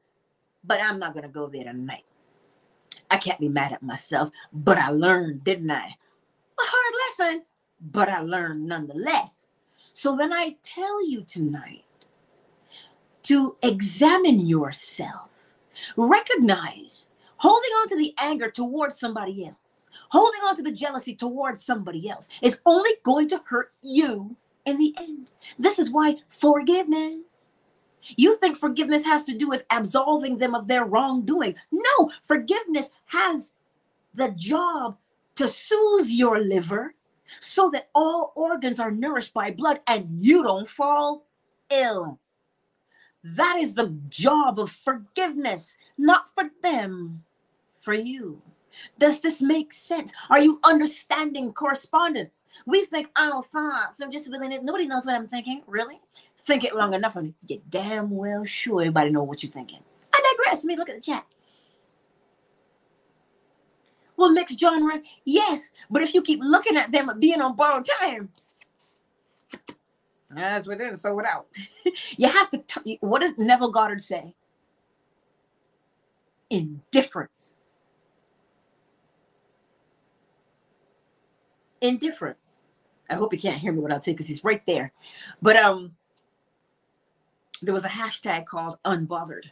[0.63, 2.03] But I'm not going to go there tonight.
[3.11, 5.85] I can't be mad at myself, but I learned, didn't I?
[5.85, 7.43] A hard lesson,
[7.91, 9.47] but I learned nonetheless.
[9.91, 11.83] So when I tell you tonight
[13.23, 15.29] to examine yourself,
[15.97, 21.65] recognize holding on to the anger towards somebody else, holding on to the jealousy towards
[21.65, 24.35] somebody else is only going to hurt you
[24.65, 25.31] in the end.
[25.59, 27.19] This is why forgiveness
[28.17, 31.55] you think forgiveness has to do with absolving them of their wrongdoing.
[31.71, 33.53] No, forgiveness has
[34.13, 34.97] the job
[35.35, 36.95] to soothe your liver
[37.39, 41.25] so that all organs are nourished by blood and you don't fall
[41.69, 42.19] ill.
[43.23, 47.23] That is the job of forgiveness, not for them,
[47.75, 48.41] for you.
[48.97, 50.13] Does this make sense?
[50.29, 52.45] Are you understanding correspondence?
[52.65, 54.01] We think, oh, thoughts.
[54.01, 54.63] I'm just feeling it.
[54.63, 55.61] Nobody knows what I'm thinking.
[55.67, 55.99] Really?
[56.43, 59.79] Think it long enough and you damn well sure everybody know what you're thinking.
[60.13, 60.63] I digress.
[60.63, 61.25] Let me look at the chat.
[64.17, 68.29] Well, mixed genre, yes, but if you keep looking at them being on borrowed time,
[70.29, 71.47] that's within, so without.
[72.17, 72.59] you have to.
[72.59, 74.35] T- what did Neville Goddard say?
[76.49, 77.55] Indifference.
[81.81, 82.69] Indifference.
[83.09, 84.93] I hope you can't hear me what I'll take because he's right there.
[85.41, 85.93] But um,
[87.61, 89.51] there was a hashtag called unbothered.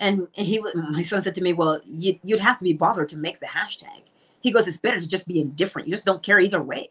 [0.00, 3.18] And he, my son said to me, "Well, you, you'd have to be bothered to
[3.18, 4.02] make the hashtag."
[4.40, 5.88] He goes, "It's better to just be indifferent.
[5.88, 6.90] You just don't care either way."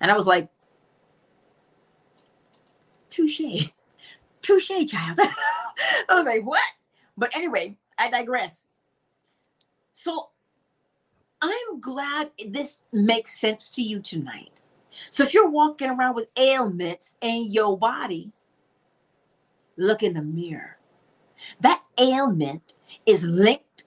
[0.00, 0.48] And I was like,
[3.10, 3.68] touche,
[4.42, 5.18] touche, child.
[6.08, 6.62] I was like, what?
[7.16, 8.66] But anyway, I digress.
[9.92, 10.28] So
[11.42, 14.50] I'm glad this makes sense to you tonight.
[14.88, 18.32] So if you're walking around with ailments in your body,
[19.80, 20.76] look in the mirror.
[21.60, 22.74] That ailment
[23.06, 23.84] is linked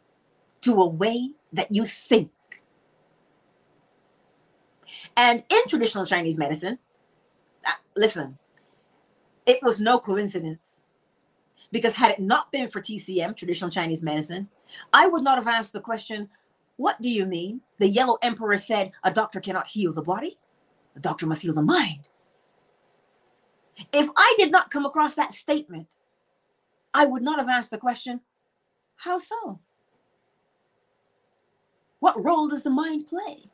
[0.62, 2.32] to a way that you think.
[5.16, 6.80] And in traditional Chinese medicine,
[7.66, 8.38] uh, listen,
[9.46, 10.82] it was no coincidence.
[11.72, 14.50] Because had it not been for TCM, traditional Chinese medicine,
[14.92, 16.30] I would not have asked the question,
[16.78, 17.62] What do you mean?
[17.80, 20.38] The yellow emperor said, A doctor cannot heal the body,
[20.96, 22.10] a doctor must heal the mind.
[23.94, 25.88] If I did not come across that statement,
[26.94, 28.22] I would not have asked the question,
[28.98, 29.60] How so?
[32.00, 33.46] What role does the mind play?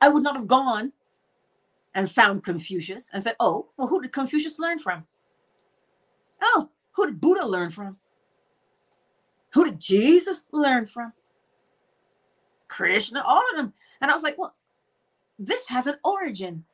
[0.00, 0.92] I would not have gone
[1.94, 5.06] and found Confucius and said, Oh, well, who did Confucius learn from?
[6.42, 7.98] Oh, who did Buddha learn from?
[9.54, 11.12] Who did Jesus learn from?
[12.68, 13.72] Krishna, all of them.
[14.00, 14.56] And I was like, Well,
[15.38, 16.64] this has an origin.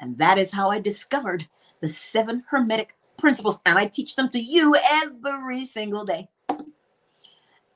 [0.00, 1.48] And that is how I discovered
[1.80, 3.58] the seven Hermetic principles.
[3.66, 6.28] And I teach them to you every single day.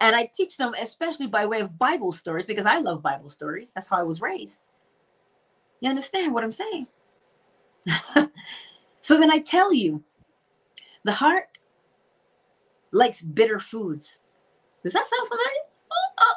[0.03, 3.73] And I teach them, especially by way of Bible stories, because I love Bible stories.
[3.73, 4.63] That's how I was raised.
[5.81, 6.87] You understand what I'm saying?
[9.01, 10.03] so when I tell you
[11.05, 11.49] the heart
[12.93, 14.21] likes bitter foods,
[14.83, 15.65] does that sound familiar?
[15.91, 16.35] Uh-uh.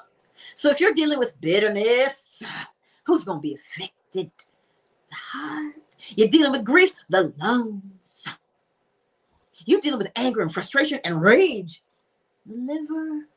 [0.56, 2.44] So if you're dealing with bitterness,
[3.06, 4.31] who's going to be affected?
[5.14, 5.76] Heart.
[6.15, 8.27] You're dealing with grief, the lungs.
[9.65, 11.84] You're dealing with anger and frustration and rage,
[12.45, 13.27] the liver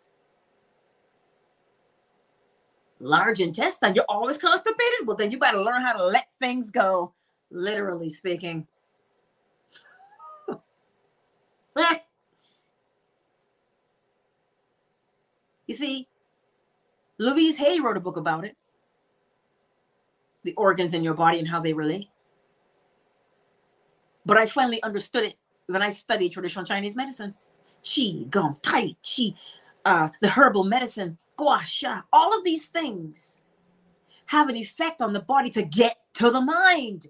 [2.98, 3.94] large intestine.
[3.94, 5.06] You're always constipated.
[5.06, 7.12] Well, then you got to learn how to let things go,
[7.50, 8.66] literally speaking.
[15.66, 16.08] you see,
[17.18, 18.56] Louise Hay wrote a book about it
[20.46, 22.08] the organs in your body and how they relate.
[24.24, 25.34] But I finally understood it
[25.66, 27.34] when I studied traditional Chinese medicine.
[27.82, 29.34] Qi, Gong, Tai Chi,
[29.84, 33.40] uh, the herbal medicine, gua sha, all of these things
[34.26, 37.08] have an effect on the body to get to the mind.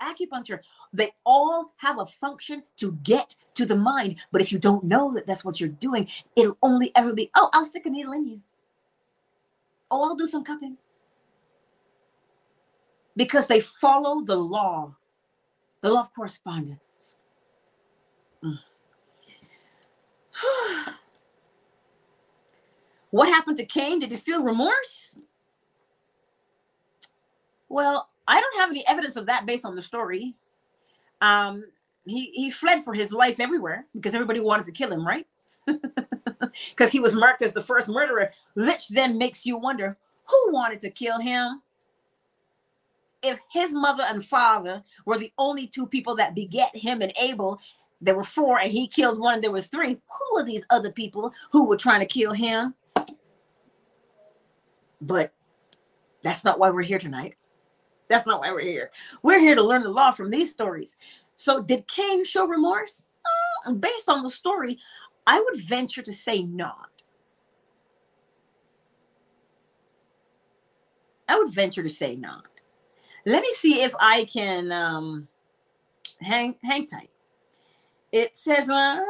[0.00, 0.60] Acupuncture,
[0.94, 4.16] they all have a function to get to the mind.
[4.32, 7.50] But if you don't know that that's what you're doing, it'll only ever be, oh,
[7.52, 8.40] I'll stick a needle in you.
[9.90, 10.76] Oh, I'll do some cupping.
[13.16, 14.94] Because they follow the law,
[15.80, 17.18] the law of correspondence.
[18.44, 18.58] Mm.
[23.10, 23.98] What happened to Cain?
[23.98, 25.18] Did he feel remorse?
[27.68, 30.34] Well, I don't have any evidence of that based on the story.
[31.20, 31.64] Um,
[32.06, 35.26] he he fled for his life everywhere because everybody wanted to kill him, right?
[36.70, 39.96] Because he was marked as the first murderer, which then makes you wonder
[40.26, 41.62] who wanted to kill him.
[43.22, 47.60] If his mother and father were the only two people that beget him and Abel,
[48.00, 49.90] there were four, and he killed one, and there was three.
[49.90, 52.74] Who are these other people who were trying to kill him?
[55.02, 55.34] But
[56.22, 57.34] that's not why we're here tonight.
[58.08, 58.90] That's not why we're here.
[59.22, 60.96] We're here to learn the law from these stories.
[61.36, 63.04] So, did Cain show remorse?
[63.66, 64.78] Uh, based on the story,
[65.26, 66.90] I would venture to say not.
[71.28, 72.44] I would venture to say not.
[73.26, 75.28] Let me see if I can um,
[76.20, 77.10] hang hang tight.
[78.12, 79.00] It says, uh,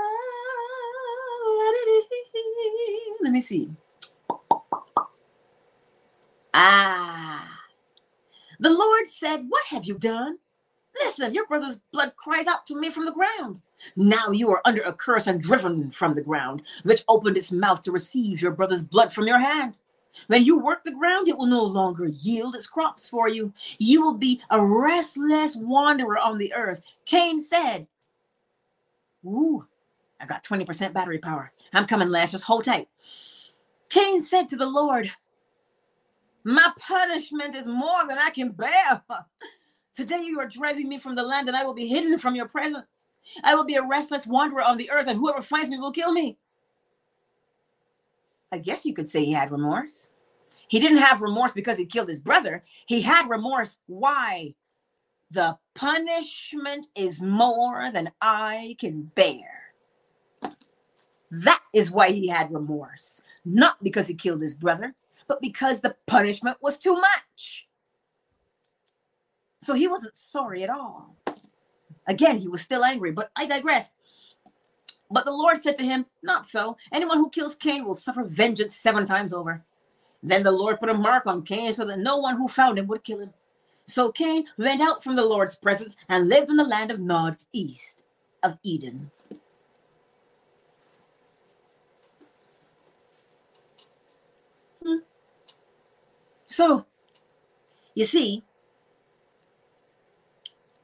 [3.23, 3.71] let me see.
[6.55, 7.49] Ah.
[8.61, 10.39] The Lord said, What have you done?
[11.05, 13.61] Listen, your brother's blood cries out to me from the ground.
[13.97, 17.83] Now you are under a curse and driven from the ground, which opened its mouth
[17.83, 19.79] to receive your brother's blood from your hand.
[20.27, 23.53] When you work the ground, it will no longer yield its crops for you.
[23.79, 26.81] You will be a restless wanderer on the earth.
[27.07, 27.87] Cain said,
[29.25, 29.67] Ooh,
[30.21, 31.53] I got 20% battery power.
[31.73, 32.33] I'm coming last.
[32.33, 32.89] Just hold tight.
[33.89, 35.11] Cain said to the Lord,
[36.45, 39.03] My punishment is more than I can bear.
[39.95, 42.49] Today you are driving me from the land, and I will be hidden from your
[42.49, 43.07] presence.
[43.43, 46.13] I will be a restless wanderer on the earth, and whoever finds me will kill
[46.13, 46.39] me.
[48.53, 50.09] I guess you could say he had remorse.
[50.69, 52.63] He didn't have remorse because he killed his brother.
[52.87, 53.79] He had remorse.
[53.87, 54.55] Why?
[55.31, 59.75] The punishment is more than I can bear.
[61.31, 63.23] That is why he had remorse.
[63.45, 64.95] Not because he killed his brother,
[65.29, 67.69] but because the punishment was too much.
[69.63, 71.17] So he wasn't sorry at all.
[72.11, 73.93] Again, he was still angry, but I digress.
[75.13, 76.77] But the Lord said to him, Not so.
[76.93, 79.63] Anyone who kills Cain will suffer vengeance seven times over.
[80.21, 82.89] Then the Lord put a mark on Cain so that no one who found him
[82.89, 83.33] would kill him.
[83.85, 87.37] So Cain went out from the Lord's presence and lived in the land of Nod,
[87.53, 88.05] east
[88.43, 89.13] of Eden.
[94.85, 94.99] Hmm.
[96.47, 96.87] So,
[97.95, 98.43] you see,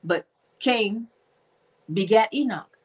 [0.05, 0.25] but
[0.61, 1.09] Cain
[1.93, 2.77] begat Enoch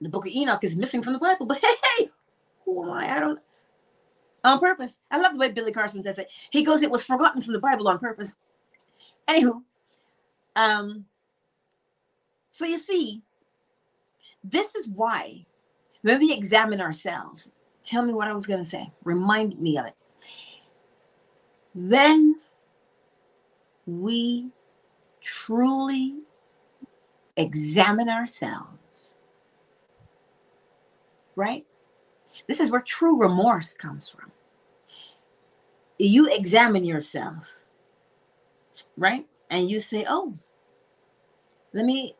[0.00, 1.46] the book of Enoch is missing from the Bible.
[1.46, 2.10] But hey, hey,
[2.64, 3.16] who am I?
[3.16, 3.40] I don't
[4.42, 4.98] on purpose.
[5.10, 6.30] I love the way Billy Carson says it.
[6.50, 8.36] He goes, it was forgotten from the Bible on purpose.
[9.28, 9.62] Anywho,
[10.56, 11.04] um,
[12.50, 13.22] so you see,
[14.42, 15.44] this is why
[16.00, 17.50] when we examine ourselves,
[17.82, 18.90] tell me what I was going to say.
[19.04, 19.94] Remind me of it.
[21.74, 22.36] Then
[23.86, 24.50] we
[25.20, 26.16] truly
[27.40, 29.10] examine ourselves
[31.36, 31.64] right?
[32.48, 34.32] This is where true remorse comes from.
[35.98, 37.64] You examine yourself,
[38.96, 39.26] right?
[39.50, 40.38] And you say, oh,
[41.72, 42.16] let me,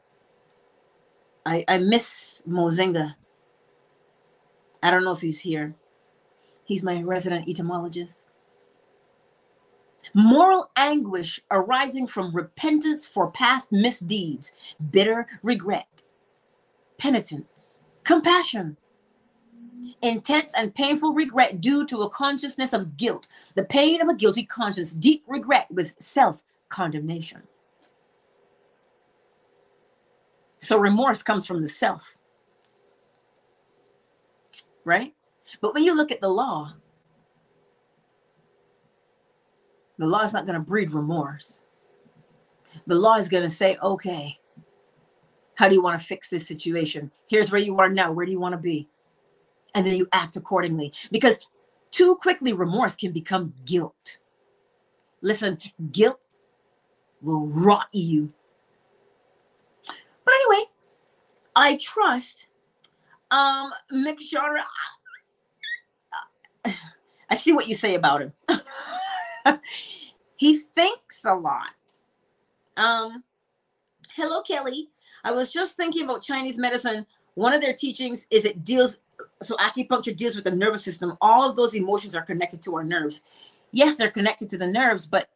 [1.47, 3.15] I, I miss Mozinga.
[4.83, 5.75] I don't know if he's here.
[6.65, 8.25] He's my resident etymologist.
[10.15, 14.53] Moral anguish arising from repentance for past misdeeds,
[14.91, 15.87] bitter regret,
[16.99, 18.77] penitence, compassion,
[20.03, 24.45] intense and painful regret due to a consciousness of guilt, the pain of a guilty
[24.45, 27.43] conscience, deep regret with self condemnation.
[30.59, 32.19] So remorse comes from the self,
[34.85, 35.15] right?
[35.61, 36.75] But when you look at the law,
[40.01, 41.63] the law is not going to breed remorse.
[42.89, 44.37] The law is going to say, okay,
[45.55, 47.13] how do you want to fix this situation?
[47.29, 48.11] Here's where you are now.
[48.11, 48.89] Where do you want to be?
[49.75, 51.39] and then you act accordingly because
[51.91, 54.19] too quickly remorse can become guilt.
[55.23, 55.59] Listen,
[55.93, 56.21] guilt
[57.21, 58.33] will rot you.
[59.87, 60.65] But anyway,
[61.55, 62.49] I trust
[63.31, 64.65] um Mick Genre.
[67.29, 68.33] I see what you say about him.
[70.37, 71.75] he thinks a lot.
[72.77, 73.25] Um,
[74.15, 74.89] hello, Kelly.
[75.25, 77.07] I was just thinking about Chinese medicine.
[77.35, 79.01] One of their teachings is it deals
[79.43, 81.17] so acupuncture deals with the nervous system.
[81.21, 83.23] All of those emotions are connected to our nerves.
[83.71, 85.29] Yes, they're connected to the nerves, but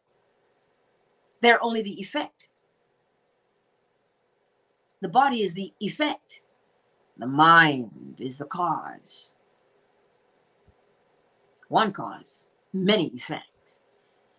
[1.41, 2.49] they're only the effect.
[5.01, 6.41] The body is the effect.
[7.17, 9.33] The mind is the cause.
[11.67, 13.54] One cause, many effects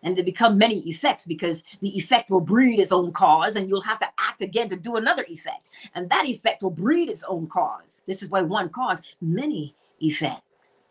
[0.07, 3.81] and they become many effects because the effect will breed its own cause and you'll
[3.81, 5.69] have to act again to do another effect.
[5.95, 8.03] And that effect will breed its own cause.
[8.07, 10.83] This is why one cause many effects.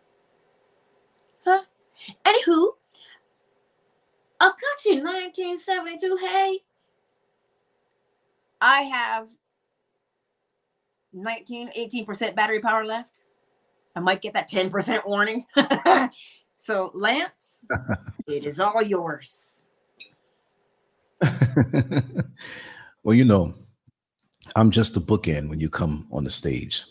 [1.44, 1.62] Huh?
[2.26, 2.72] Anywho
[4.38, 6.58] akachi 1972 hey
[8.60, 9.30] i have
[11.14, 13.22] 19 18% battery power left.
[13.94, 15.46] I might get that 10% warning
[16.56, 17.64] So, Lance,
[18.26, 19.68] it is all yours.
[23.02, 23.54] well, you know,
[24.54, 26.84] I'm just a bookend when you come on the stage.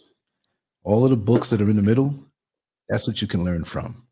[0.84, 2.14] All of the books that are in the middle,
[2.90, 4.04] that's what you can learn from.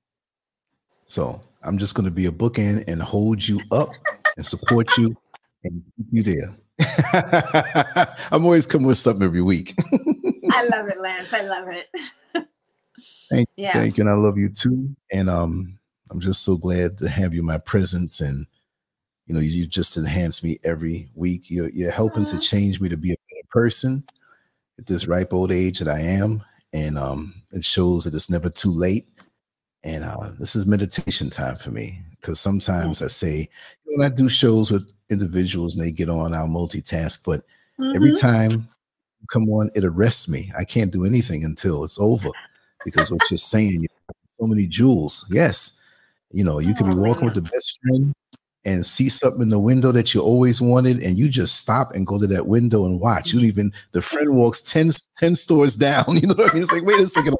[1.06, 3.90] So I'm just going to be a bookend and hold you up
[4.38, 5.16] and support you
[5.64, 6.56] and keep you there.
[8.32, 9.76] I'm always coming with something every week.
[10.52, 11.34] I love it, Lance.
[11.34, 12.48] I love it.
[13.30, 13.74] Thank, yeah.
[13.74, 14.96] thank you, and I love you too.
[15.12, 15.80] And um,
[16.12, 18.46] I'm just so glad to have you in my presence, and
[19.26, 21.50] you know, you, you just enhance me every week.
[21.50, 24.04] You're you're helping to change me to be a better person
[24.80, 26.44] at this ripe old age that I am,
[26.74, 29.08] and um, it shows that it's never too late.
[29.84, 33.50] And uh, this is meditation time for me because sometimes I say
[33.86, 37.42] when I do shows with individuals and they get on, I'll multitask, but
[37.80, 37.92] mm-hmm.
[37.94, 40.52] every time you come on, it arrests me.
[40.58, 42.30] I can't do anything until it's over
[42.86, 43.88] because what you're saying,
[44.34, 45.26] so many jewels.
[45.32, 45.82] Yes,
[46.32, 48.14] you know, you can be oh, walking with the best friend
[48.66, 52.08] and see something in the window that you always wanted, and you just stop and
[52.08, 53.34] go to that window and watch.
[53.34, 56.06] You don't even the friend walks 10, 10 stores down.
[56.16, 56.64] You know what I mean?
[56.64, 57.36] It's like, wait a second,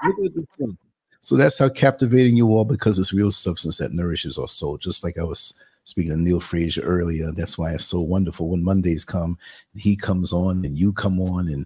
[1.22, 4.78] so that's how captivating you are because it's real substance that nourishes our soul.
[4.78, 7.32] Just like I was speaking to Neil Frazier earlier.
[7.32, 9.38] That's why it's so wonderful when Mondays come
[9.76, 11.66] he comes on and you come on and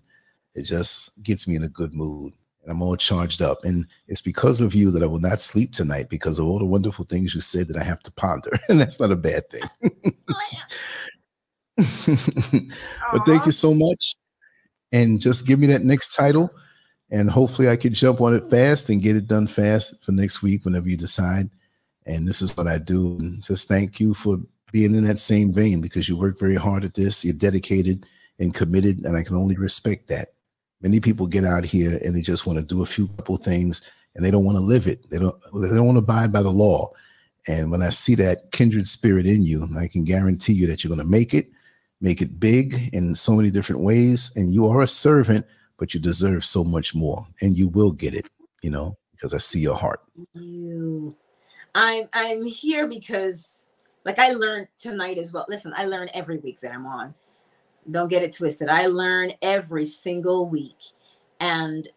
[0.54, 2.34] it just gets me in a good mood.
[2.68, 3.64] And I'm all charged up.
[3.64, 6.66] And it's because of you that I will not sleep tonight because of all the
[6.66, 8.52] wonderful things you said that I have to ponder.
[8.70, 9.64] And that's not a bad thing.
[13.12, 14.16] but thank you so much.
[14.92, 16.52] And just give me that next title
[17.10, 20.42] and hopefully I can jump on it fast and get it done fast for next
[20.42, 21.50] week whenever you decide.
[22.06, 23.18] And this is what I do.
[23.20, 24.40] And just thank you for
[24.72, 27.24] being in that same vein because you work very hard at this.
[27.24, 28.06] You're dedicated
[28.40, 30.34] and committed, and I can only respect that.
[30.82, 33.82] Many people get out here and they just want to do a few couple things
[34.16, 35.10] and they don't want to live it.
[35.10, 36.92] They don't they don't want to abide by the law.
[37.48, 40.90] And when I see that kindred spirit in you, I can guarantee you that you're
[40.90, 41.48] going to make it,
[42.02, 44.34] make it big in so many different ways.
[44.36, 45.46] And you are a servant
[45.78, 48.26] but you deserve so much more and you will get it,
[48.62, 50.02] you know, because I see your heart.
[50.34, 51.16] You
[51.76, 53.70] I'm I'm here because
[54.04, 55.46] like I learned tonight as well.
[55.48, 57.14] Listen, I learn every week that I'm on.
[57.90, 58.70] Don't get it twisted.
[58.70, 60.78] I learn every single week.
[61.40, 61.88] And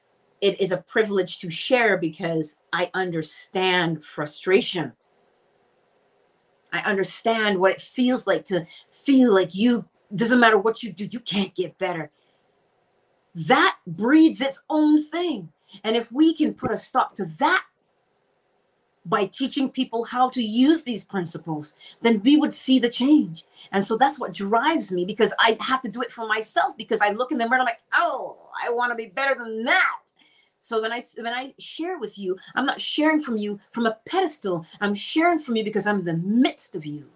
[0.41, 4.93] it is a privilege to share because I understand frustration.
[6.73, 11.09] I understand what it feels like to feel like you doesn't matter what you do,
[11.11, 12.11] you can't get better
[13.35, 15.51] that breeds its own thing.
[15.85, 17.65] And if we can put a stop to that
[19.11, 23.45] by teaching people how to use these principles, then we would see the change.
[23.73, 27.01] And so that's what drives me because I have to do it for myself because
[27.01, 29.65] I look in the mirror and I'm like, oh, I want to be better than
[29.65, 29.99] that.
[30.61, 33.97] So when I when I share with you, I'm not sharing from you from a
[34.07, 34.65] pedestal.
[34.81, 37.07] I'm sharing from you because I'm in the midst of you.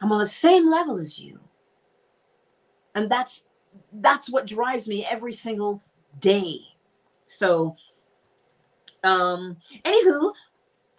[0.00, 1.40] I'm on the same level as you.
[2.94, 3.46] And that's
[3.92, 5.82] that's what drives me every single
[6.20, 6.60] day.
[7.26, 7.74] So,
[9.02, 10.32] um, anywho,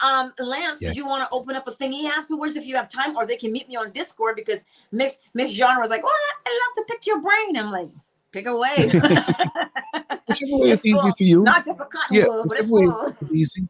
[0.04, 0.92] um, Lance, yes.
[0.92, 3.36] did you want to open up a thingy afterwards if you have time, or they
[3.36, 6.12] can meet me on Discord because Miss Miss Genre was like, "Well,
[6.46, 7.90] I love to pick your brain." I'm like,
[8.32, 8.90] "Pick away."
[10.28, 11.44] whichever way is easy for you.
[11.44, 12.88] Not just a cotton yeah, but it's, way
[13.22, 13.68] it's easy.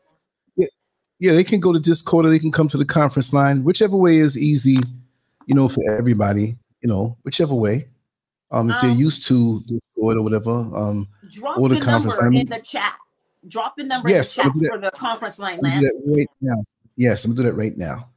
[0.56, 0.68] Yeah,
[1.20, 3.64] yeah, they can go to Discord or they can come to the conference line.
[3.64, 4.78] Whichever way is easy,
[5.46, 6.56] you know, for everybody.
[6.82, 7.88] You know, whichever way.
[8.52, 12.16] Um, if um, they're used to Discord or whatever, um, drop or the, the conference
[12.22, 12.42] number line.
[12.42, 12.96] in the chat.
[13.48, 15.86] Drop the number yes, in the chat for the conference line, Lance.
[16.06, 16.64] right now.
[16.96, 18.10] Yes, I'm gonna do that right now.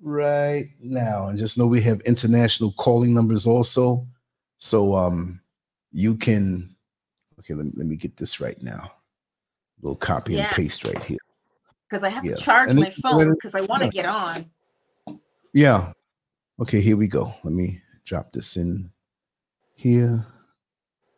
[0.00, 4.06] Right now, and just know we have international calling numbers also.
[4.58, 5.40] So um,
[5.92, 6.74] you can.
[7.38, 8.92] Okay, let me, let me get this right now.
[9.80, 10.46] A little copy yeah.
[10.46, 11.18] and paste right here.
[11.88, 12.34] Because I have yeah.
[12.34, 14.02] to charge and my phone because I want to yeah.
[14.02, 14.50] get on.
[15.52, 15.92] Yeah.
[16.60, 17.32] Okay, here we go.
[17.44, 18.90] Let me drop this in
[19.74, 20.26] here.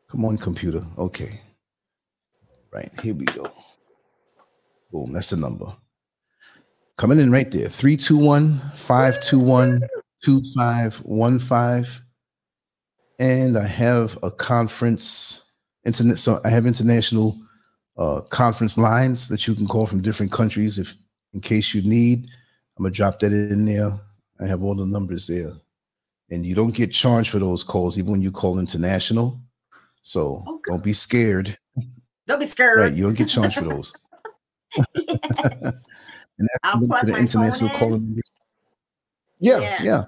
[0.08, 0.84] Come on, computer.
[0.96, 1.40] Okay.
[2.74, 3.50] Right, here we go.
[4.90, 5.72] Boom, that's the number.
[6.96, 9.80] Coming in right there 321 521
[10.24, 12.02] 2515.
[13.20, 16.18] And I have a conference, internet.
[16.18, 17.38] So I have international
[17.96, 20.96] uh, conference lines that you can call from different countries if
[21.32, 22.28] in case you need.
[22.76, 23.92] I'm gonna drop that in there.
[24.40, 25.52] I have all the numbers there
[26.30, 29.40] and you don't get charged for those calls even when you call international.
[30.02, 30.72] So okay.
[30.72, 31.56] don't be scared.
[32.26, 32.80] Don't be scared.
[32.80, 33.94] Right, you don't get charged for those.
[34.76, 35.84] and that's
[36.62, 38.20] I'll plug the international calling.
[39.40, 40.04] Yeah, yeah, yeah.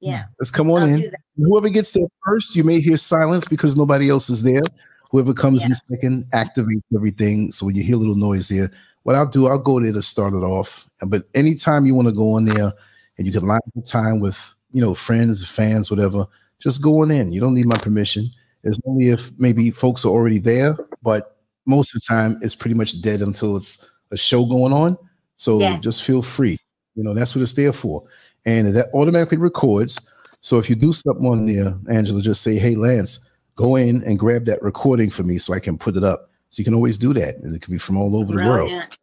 [0.00, 0.24] Yeah.
[0.38, 1.12] Let's come on I'll in.
[1.36, 4.62] Whoever gets there first, you may hear silence because nobody else is there.
[5.10, 5.68] Whoever comes yeah.
[5.68, 7.52] in second activates everything.
[7.52, 8.70] So when you hear a little noise there,
[9.02, 10.88] what I'll do, I'll go there to start it off.
[11.06, 12.72] But anytime you want to go on there
[13.18, 16.26] and you can line up time with you know, friends, fans, whatever,
[16.60, 17.32] just going in.
[17.32, 18.30] You don't need my permission.
[18.62, 21.36] It's only if maybe folks are already there, but
[21.66, 24.98] most of the time it's pretty much dead until it's a show going on.
[25.36, 25.82] So yes.
[25.82, 26.58] just feel free.
[26.94, 28.02] You know, that's what it's there for.
[28.44, 30.00] And that automatically records.
[30.40, 34.18] So if you do something on there, Angela, just say, hey, Lance, go in and
[34.18, 36.98] grab that recording for me so I can put it up So you can always
[36.98, 37.36] do that.
[37.36, 38.98] And it can be from all over the world.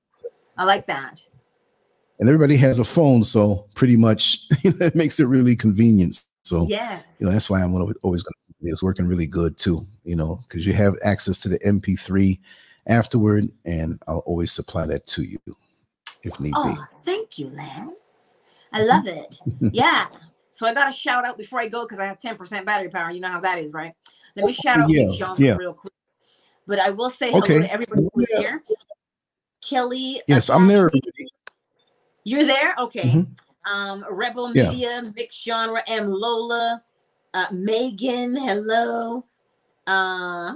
[0.58, 1.24] I like that.
[2.20, 6.24] And everybody has a phone, so pretty much it makes it really convenient.
[6.44, 7.06] So yes.
[7.20, 10.40] you know, that's why I'm always going to it's working really good too, you know,
[10.48, 12.40] because you have access to the MP3
[12.88, 15.40] afterward, and I'll always supply that to you
[16.24, 16.80] if need oh, be.
[17.04, 18.36] thank you, Lance.
[18.72, 19.40] I love it.
[19.74, 20.08] yeah.
[20.52, 23.12] So I got a shout out before I go because I have 10% battery power.
[23.12, 23.94] You know how that is, right?
[24.36, 25.56] Let me shout out yeah, John yeah.
[25.56, 25.94] real quick.
[26.66, 27.60] But I will say hello okay.
[27.60, 28.40] to everybody who's yeah.
[28.40, 28.64] here.
[29.62, 30.22] Kelly.
[30.28, 30.90] Yes, I'm there.
[32.24, 32.76] You're there?
[32.80, 33.10] Okay.
[33.10, 33.74] Mm-hmm.
[33.74, 36.10] Um, Rebel Media, Mixed Genre, M.
[36.10, 36.82] Lola,
[37.34, 39.26] uh, Megan, hello.
[39.88, 40.54] Uh,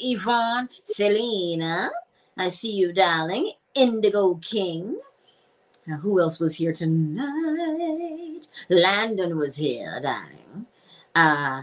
[0.00, 1.90] Yvonne, Selena,
[2.36, 3.50] I see you, darling.
[3.74, 4.96] Indigo King.
[5.86, 8.46] Now, who else was here tonight?
[8.68, 10.66] Landon was here, darling.
[11.14, 11.62] Uh,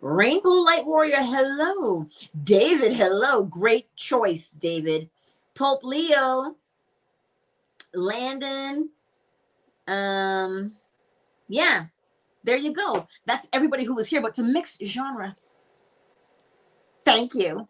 [0.00, 2.06] Rainbow Light Warrior, hello.
[2.44, 3.42] David, hello.
[3.44, 5.10] Great choice, David.
[5.54, 6.54] Pope Leo,
[7.94, 8.90] Landon.
[9.88, 10.76] Um,
[11.48, 11.86] yeah,
[12.46, 13.06] there you go.
[13.26, 15.36] That's everybody who was here, but to mix genre.
[17.04, 17.68] Thank you.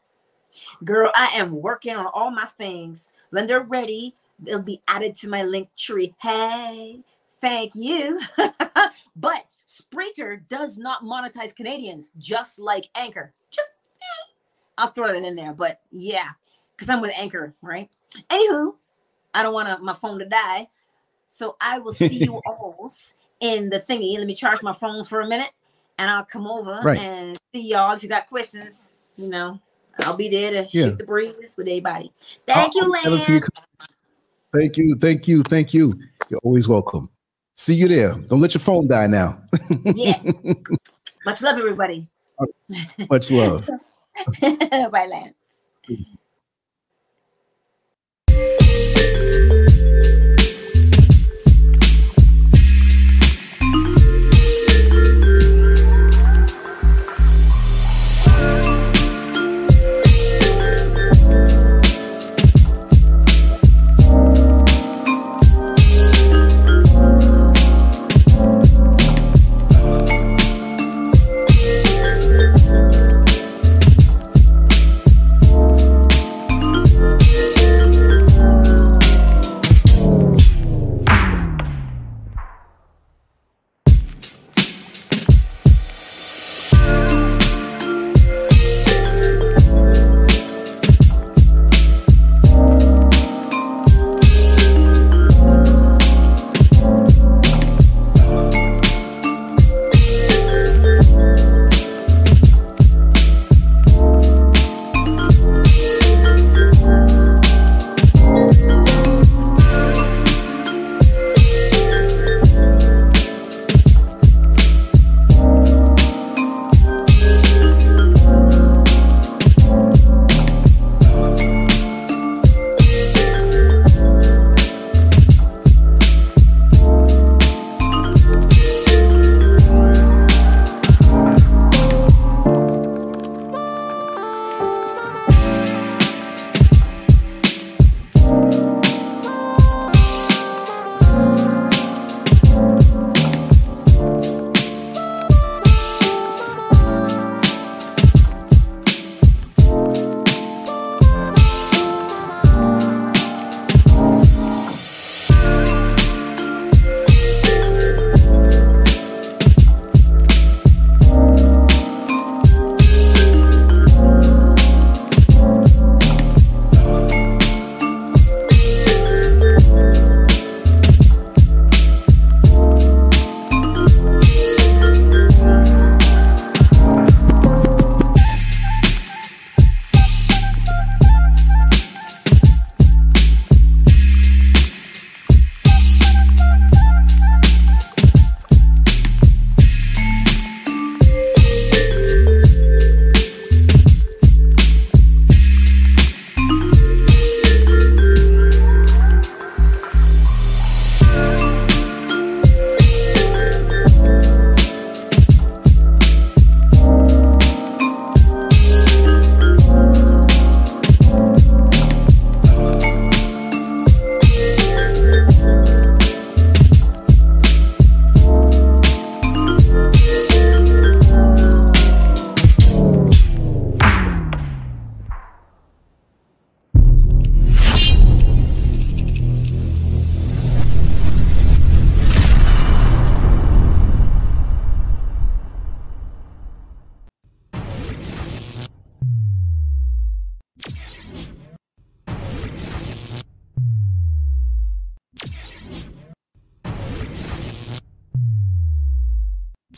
[0.84, 3.08] Girl, I am working on all my things.
[3.30, 6.14] When they're ready, they'll be added to my link tree.
[6.20, 7.00] Hey,
[7.40, 8.20] thank you.
[9.16, 13.32] but Spreaker does not monetize Canadians, just like Anchor.
[13.50, 13.68] Just,
[14.00, 14.32] eh,
[14.78, 15.54] I'll throw that in there.
[15.54, 16.28] But yeah,
[16.76, 17.90] because I'm with Anchor, right?
[18.30, 18.74] Anywho,
[19.34, 20.68] I don't want my phone to die.
[21.28, 22.88] So I will see you all
[23.40, 24.16] in the thingy.
[24.18, 25.50] Let me charge my phone for a minute
[25.98, 26.98] and I'll come over right.
[26.98, 27.94] and see y'all.
[27.94, 29.60] If you got questions, you know,
[30.00, 30.86] I'll be there to yeah.
[30.86, 32.12] shoot the breeze with everybody.
[32.46, 33.48] Thank I'll, you, Lance.
[34.54, 34.96] Thank you.
[34.96, 35.42] Thank you.
[35.42, 35.98] Thank you.
[36.28, 37.10] You're always welcome.
[37.54, 38.14] See you there.
[38.28, 39.40] Don't let your phone die now.
[39.84, 40.22] yes.
[41.24, 42.06] Much love, everybody.
[43.10, 43.66] Much love.
[44.40, 45.34] Bye, Lance.
[45.88, 46.12] Mm-hmm.